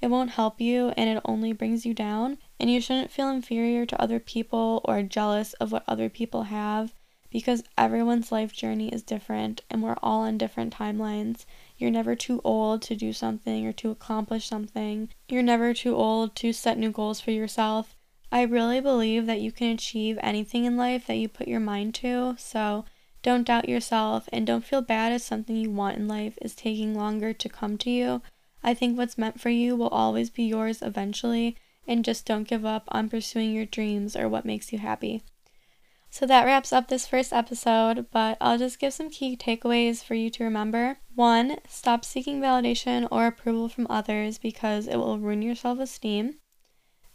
It 0.01 0.08
won't 0.08 0.32
help 0.32 0.60
you 0.60 0.91
and 0.97 1.08
it 1.08 1.21
only 1.23 1.53
brings 1.53 1.86
you 1.86 1.93
down. 1.93 2.39
And 2.60 2.71
you 2.71 2.82
shouldn't 2.82 3.12
feel 3.12 3.30
inferior 3.30 3.86
to 3.86 4.01
other 4.01 4.19
people 4.19 4.82
or 4.86 5.03
jealous 5.03 5.53
of 5.53 5.71
what 5.71 5.84
other 5.88 6.10
people 6.10 6.43
have 6.43 6.91
because 7.30 7.63
everyone's 7.77 8.32
life 8.32 8.51
journey 8.51 8.89
is 8.89 9.03
different 9.03 9.62
and 9.69 9.84
we're 9.84 9.97
all 10.01 10.21
on 10.21 10.39
different 10.39 10.73
timelines. 10.73 11.45
You're 11.77 11.91
never 11.91 12.15
too 12.15 12.41
old 12.43 12.82
to 12.82 12.95
do 12.95 13.13
something 13.13 13.67
or 13.67 13.73
to 13.73 13.91
accomplish 13.91 14.47
something. 14.47 15.10
You're 15.30 15.43
never 15.43 15.71
too 15.71 15.95
old 15.95 16.36
to 16.38 16.51
set 16.51 16.80
new 16.80 16.89
goals 16.89 17.21
for 17.21 17.30
yourself. 17.30 17.95
I 18.32 18.41
really 18.41 18.80
believe 18.80 19.27
that 19.27 19.41
you 19.41 19.51
can 19.51 19.69
achieve 19.69 20.17
anything 20.23 20.65
in 20.65 20.77
life 20.77 21.06
that 21.06 21.17
you 21.17 21.30
put 21.30 21.47
your 21.47 21.60
mind 21.60 21.93
to, 21.95 22.34
so 22.39 22.86
don't 23.27 23.43
doubt 23.43 23.67
yourself 23.67 24.29
and 24.31 24.47
don't 24.47 24.63
feel 24.63 24.81
bad 24.81 25.11
if 25.11 25.21
something 25.21 25.57
you 25.57 25.69
want 25.69 25.97
in 25.97 26.07
life 26.07 26.37
is 26.41 26.55
taking 26.55 26.95
longer 26.95 27.33
to 27.33 27.49
come 27.49 27.77
to 27.79 27.89
you. 27.89 28.21
I 28.63 28.73
think 28.73 28.97
what's 28.97 29.17
meant 29.17 29.41
for 29.41 29.49
you 29.49 29.75
will 29.75 29.89
always 29.89 30.29
be 30.29 30.43
yours 30.43 30.81
eventually, 30.81 31.57
and 31.85 32.05
just 32.05 32.25
don't 32.25 32.47
give 32.47 32.63
up 32.65 32.85
on 32.87 33.09
pursuing 33.09 33.53
your 33.53 33.65
dreams 33.65 34.15
or 34.15 34.29
what 34.29 34.45
makes 34.45 34.71
you 34.71 34.79
happy. 34.79 35.23
So 36.09 36.25
that 36.25 36.45
wraps 36.45 36.71
up 36.71 36.87
this 36.87 37.05
first 37.05 37.33
episode, 37.33 38.05
but 38.13 38.37
I'll 38.39 38.57
just 38.57 38.79
give 38.79 38.93
some 38.93 39.09
key 39.09 39.35
takeaways 39.35 40.01
for 40.01 40.15
you 40.15 40.29
to 40.29 40.45
remember. 40.45 40.99
One, 41.13 41.57
stop 41.67 42.05
seeking 42.05 42.39
validation 42.39 43.09
or 43.11 43.27
approval 43.27 43.67
from 43.67 43.87
others 43.89 44.37
because 44.37 44.87
it 44.87 44.95
will 44.95 45.19
ruin 45.19 45.41
your 45.41 45.55
self 45.55 45.79
esteem. 45.79 46.35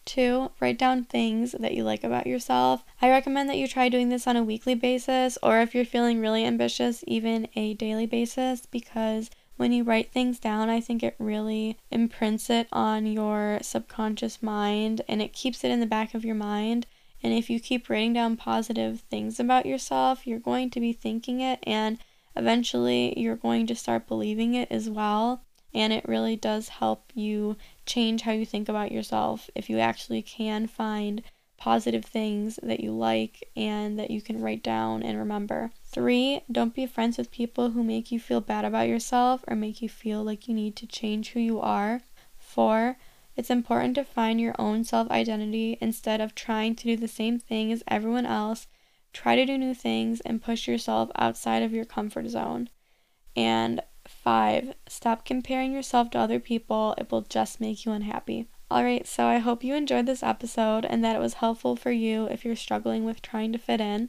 Two, 0.04 0.50
write 0.60 0.78
down 0.78 1.04
things 1.04 1.52
that 1.52 1.74
you 1.74 1.84
like 1.84 2.02
about 2.02 2.26
yourself. 2.26 2.84
I 3.00 3.08
recommend 3.08 3.48
that 3.48 3.56
you 3.56 3.68
try 3.68 3.88
doing 3.88 4.08
this 4.08 4.26
on 4.26 4.36
a 4.36 4.42
weekly 4.42 4.74
basis, 4.74 5.38
or 5.42 5.60
if 5.60 5.74
you're 5.74 5.84
feeling 5.84 6.20
really 6.20 6.44
ambitious, 6.44 7.04
even 7.06 7.48
a 7.54 7.74
daily 7.74 8.06
basis, 8.06 8.66
because 8.66 9.30
when 9.56 9.70
you 9.70 9.84
write 9.84 10.10
things 10.10 10.40
down, 10.40 10.68
I 10.68 10.80
think 10.80 11.02
it 11.02 11.14
really 11.18 11.78
imprints 11.90 12.50
it 12.50 12.66
on 12.72 13.06
your 13.06 13.58
subconscious 13.62 14.42
mind 14.42 15.02
and 15.06 15.22
it 15.22 15.32
keeps 15.32 15.62
it 15.62 15.70
in 15.70 15.78
the 15.78 15.86
back 15.86 16.14
of 16.14 16.24
your 16.24 16.34
mind. 16.34 16.86
And 17.22 17.32
if 17.32 17.48
you 17.48 17.60
keep 17.60 17.88
writing 17.88 18.12
down 18.12 18.36
positive 18.36 19.02
things 19.02 19.38
about 19.38 19.66
yourself, 19.66 20.26
you're 20.26 20.40
going 20.40 20.70
to 20.70 20.80
be 20.80 20.92
thinking 20.92 21.40
it 21.40 21.60
and 21.62 21.98
eventually 22.34 23.16
you're 23.16 23.36
going 23.36 23.66
to 23.68 23.76
start 23.76 24.08
believing 24.08 24.54
it 24.54 24.66
as 24.70 24.90
well. 24.90 25.44
And 25.74 25.92
it 25.92 26.08
really 26.08 26.34
does 26.34 26.68
help 26.68 27.12
you 27.14 27.56
change 27.86 28.22
how 28.22 28.32
you 28.32 28.46
think 28.46 28.68
about 28.68 28.92
yourself 28.92 29.50
if 29.54 29.68
you 29.68 29.78
actually 29.78 30.22
can 30.22 30.66
find 30.66 31.22
positive 31.62 32.04
things 32.04 32.58
that 32.62 32.80
you 32.80 32.90
like 32.90 33.48
and 33.54 33.96
that 33.96 34.10
you 34.10 34.20
can 34.20 34.40
write 34.40 34.64
down 34.64 35.00
and 35.02 35.16
remember. 35.16 35.70
Three, 35.84 36.42
don't 36.50 36.74
be 36.74 36.86
friends 36.86 37.16
with 37.16 37.30
people 37.30 37.70
who 37.70 37.84
make 37.84 38.10
you 38.10 38.18
feel 38.18 38.40
bad 38.40 38.64
about 38.64 38.88
yourself 38.88 39.44
or 39.46 39.54
make 39.54 39.80
you 39.80 39.88
feel 39.88 40.24
like 40.24 40.48
you 40.48 40.54
need 40.54 40.74
to 40.74 40.88
change 40.88 41.30
who 41.30 41.40
you 41.40 41.60
are. 41.60 42.00
Four, 42.36 42.96
it's 43.36 43.48
important 43.48 43.94
to 43.94 44.04
find 44.04 44.40
your 44.40 44.56
own 44.58 44.82
self 44.82 45.08
identity 45.10 45.78
instead 45.80 46.20
of 46.20 46.34
trying 46.34 46.74
to 46.74 46.84
do 46.84 46.96
the 46.96 47.06
same 47.06 47.38
thing 47.38 47.70
as 47.70 47.84
everyone 47.86 48.26
else. 48.26 48.66
Try 49.12 49.36
to 49.36 49.46
do 49.46 49.56
new 49.56 49.72
things 49.74 50.20
and 50.22 50.42
push 50.42 50.66
yourself 50.66 51.10
outside 51.14 51.62
of 51.62 51.72
your 51.72 51.84
comfort 51.84 52.28
zone. 52.28 52.70
And 53.36 53.80
five, 54.06 54.74
stop 54.88 55.24
comparing 55.24 55.72
yourself 55.72 56.10
to 56.10 56.18
other 56.18 56.38
people, 56.40 56.94
it 56.98 57.10
will 57.10 57.22
just 57.22 57.60
make 57.60 57.84
you 57.84 57.92
unhappy. 57.92 58.48
Alright, 58.70 59.06
so 59.06 59.26
I 59.26 59.38
hope 59.38 59.62
you 59.62 59.74
enjoyed 59.74 60.06
this 60.06 60.22
episode 60.22 60.84
and 60.84 61.04
that 61.04 61.16
it 61.16 61.20
was 61.20 61.34
helpful 61.34 61.76
for 61.76 61.90
you 61.90 62.26
if 62.26 62.44
you're 62.44 62.56
struggling 62.56 63.04
with 63.04 63.20
trying 63.20 63.52
to 63.52 63.58
fit 63.58 63.80
in. 63.80 64.08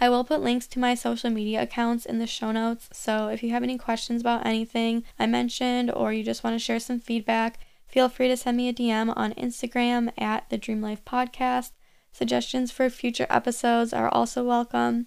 I 0.00 0.08
will 0.08 0.22
put 0.22 0.40
links 0.40 0.66
to 0.68 0.78
my 0.78 0.94
social 0.94 1.30
media 1.30 1.62
accounts 1.62 2.06
in 2.06 2.20
the 2.20 2.26
show 2.26 2.52
notes, 2.52 2.88
so 2.92 3.28
if 3.28 3.42
you 3.42 3.50
have 3.50 3.64
any 3.64 3.76
questions 3.76 4.20
about 4.20 4.46
anything 4.46 5.02
I 5.18 5.26
mentioned 5.26 5.90
or 5.90 6.12
you 6.12 6.22
just 6.22 6.44
want 6.44 6.54
to 6.54 6.64
share 6.64 6.78
some 6.78 7.00
feedback, 7.00 7.58
Feel 7.88 8.10
free 8.10 8.28
to 8.28 8.36
send 8.36 8.56
me 8.58 8.68
a 8.68 8.72
DM 8.72 9.12
on 9.16 9.32
Instagram 9.32 10.12
at 10.18 10.48
the 10.50 10.58
Dream 10.58 10.82
Life 10.82 11.04
Podcast. 11.06 11.70
Suggestions 12.12 12.70
for 12.70 12.90
future 12.90 13.26
episodes 13.30 13.94
are 13.94 14.10
also 14.10 14.44
welcome. 14.44 15.06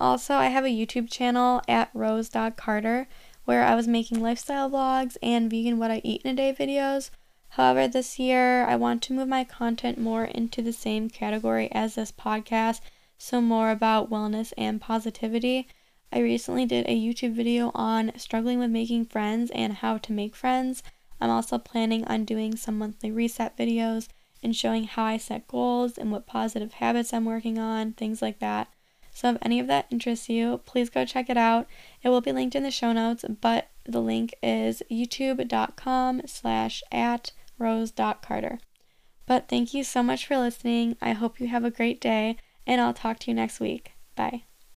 Also, 0.00 0.34
I 0.34 0.46
have 0.46 0.64
a 0.64 0.68
YouTube 0.68 1.10
channel 1.10 1.62
at 1.66 1.90
rose.carter 1.92 3.08
where 3.44 3.64
I 3.64 3.74
was 3.74 3.88
making 3.88 4.22
lifestyle 4.22 4.70
vlogs 4.70 5.16
and 5.22 5.50
vegan 5.50 5.78
what 5.78 5.90
I 5.90 6.00
eat 6.04 6.22
in 6.22 6.30
a 6.32 6.34
day 6.34 6.54
videos. 6.58 7.10
However, 7.50 7.86
this 7.86 8.18
year 8.18 8.64
I 8.64 8.76
want 8.76 9.02
to 9.02 9.12
move 9.12 9.28
my 9.28 9.44
content 9.44 9.98
more 9.98 10.24
into 10.24 10.62
the 10.62 10.72
same 10.72 11.10
category 11.10 11.70
as 11.72 11.94
this 11.94 12.10
podcast, 12.10 12.80
so 13.18 13.40
more 13.40 13.70
about 13.70 14.10
wellness 14.10 14.52
and 14.56 14.80
positivity. 14.80 15.68
I 16.12 16.20
recently 16.20 16.66
did 16.66 16.86
a 16.86 16.98
YouTube 16.98 17.34
video 17.34 17.70
on 17.74 18.12
struggling 18.16 18.58
with 18.58 18.70
making 18.70 19.06
friends 19.06 19.50
and 19.50 19.74
how 19.74 19.98
to 19.98 20.12
make 20.12 20.34
friends. 20.34 20.82
I'm 21.20 21.30
also 21.30 21.58
planning 21.58 22.04
on 22.06 22.24
doing 22.24 22.56
some 22.56 22.78
monthly 22.78 23.10
reset 23.10 23.56
videos 23.56 24.08
and 24.42 24.56
showing 24.56 24.84
how 24.84 25.04
I 25.04 25.16
set 25.18 25.46
goals 25.46 25.96
and 25.96 26.10
what 26.10 26.26
positive 26.26 26.74
habits 26.74 27.12
I'm 27.12 27.24
working 27.24 27.58
on, 27.58 27.92
things 27.92 28.20
like 28.20 28.40
that. 28.40 28.68
So 29.12 29.30
if 29.30 29.38
any 29.42 29.60
of 29.60 29.66
that 29.66 29.86
interests 29.90 30.28
you, 30.28 30.60
please 30.64 30.90
go 30.90 31.04
check 31.04 31.28
it 31.28 31.36
out. 31.36 31.66
It 32.02 32.08
will 32.08 32.20
be 32.20 32.32
linked 32.32 32.54
in 32.54 32.62
the 32.62 32.70
show 32.70 32.92
notes, 32.92 33.24
but 33.40 33.68
the 33.84 34.00
link 34.00 34.34
is 34.42 34.82
youtube.com 34.90 36.22
slash 36.26 36.82
at 36.90 37.32
rose.carter. 37.58 38.58
But 39.26 39.48
thank 39.48 39.74
you 39.74 39.84
so 39.84 40.02
much 40.02 40.26
for 40.26 40.36
listening. 40.38 40.96
I 41.00 41.12
hope 41.12 41.40
you 41.40 41.48
have 41.48 41.64
a 41.64 41.70
great 41.70 42.00
day, 42.00 42.36
and 42.66 42.80
I'll 42.80 42.94
talk 42.94 43.18
to 43.20 43.30
you 43.30 43.34
next 43.34 43.60
week. 43.60 43.92
Bye. 44.16 44.44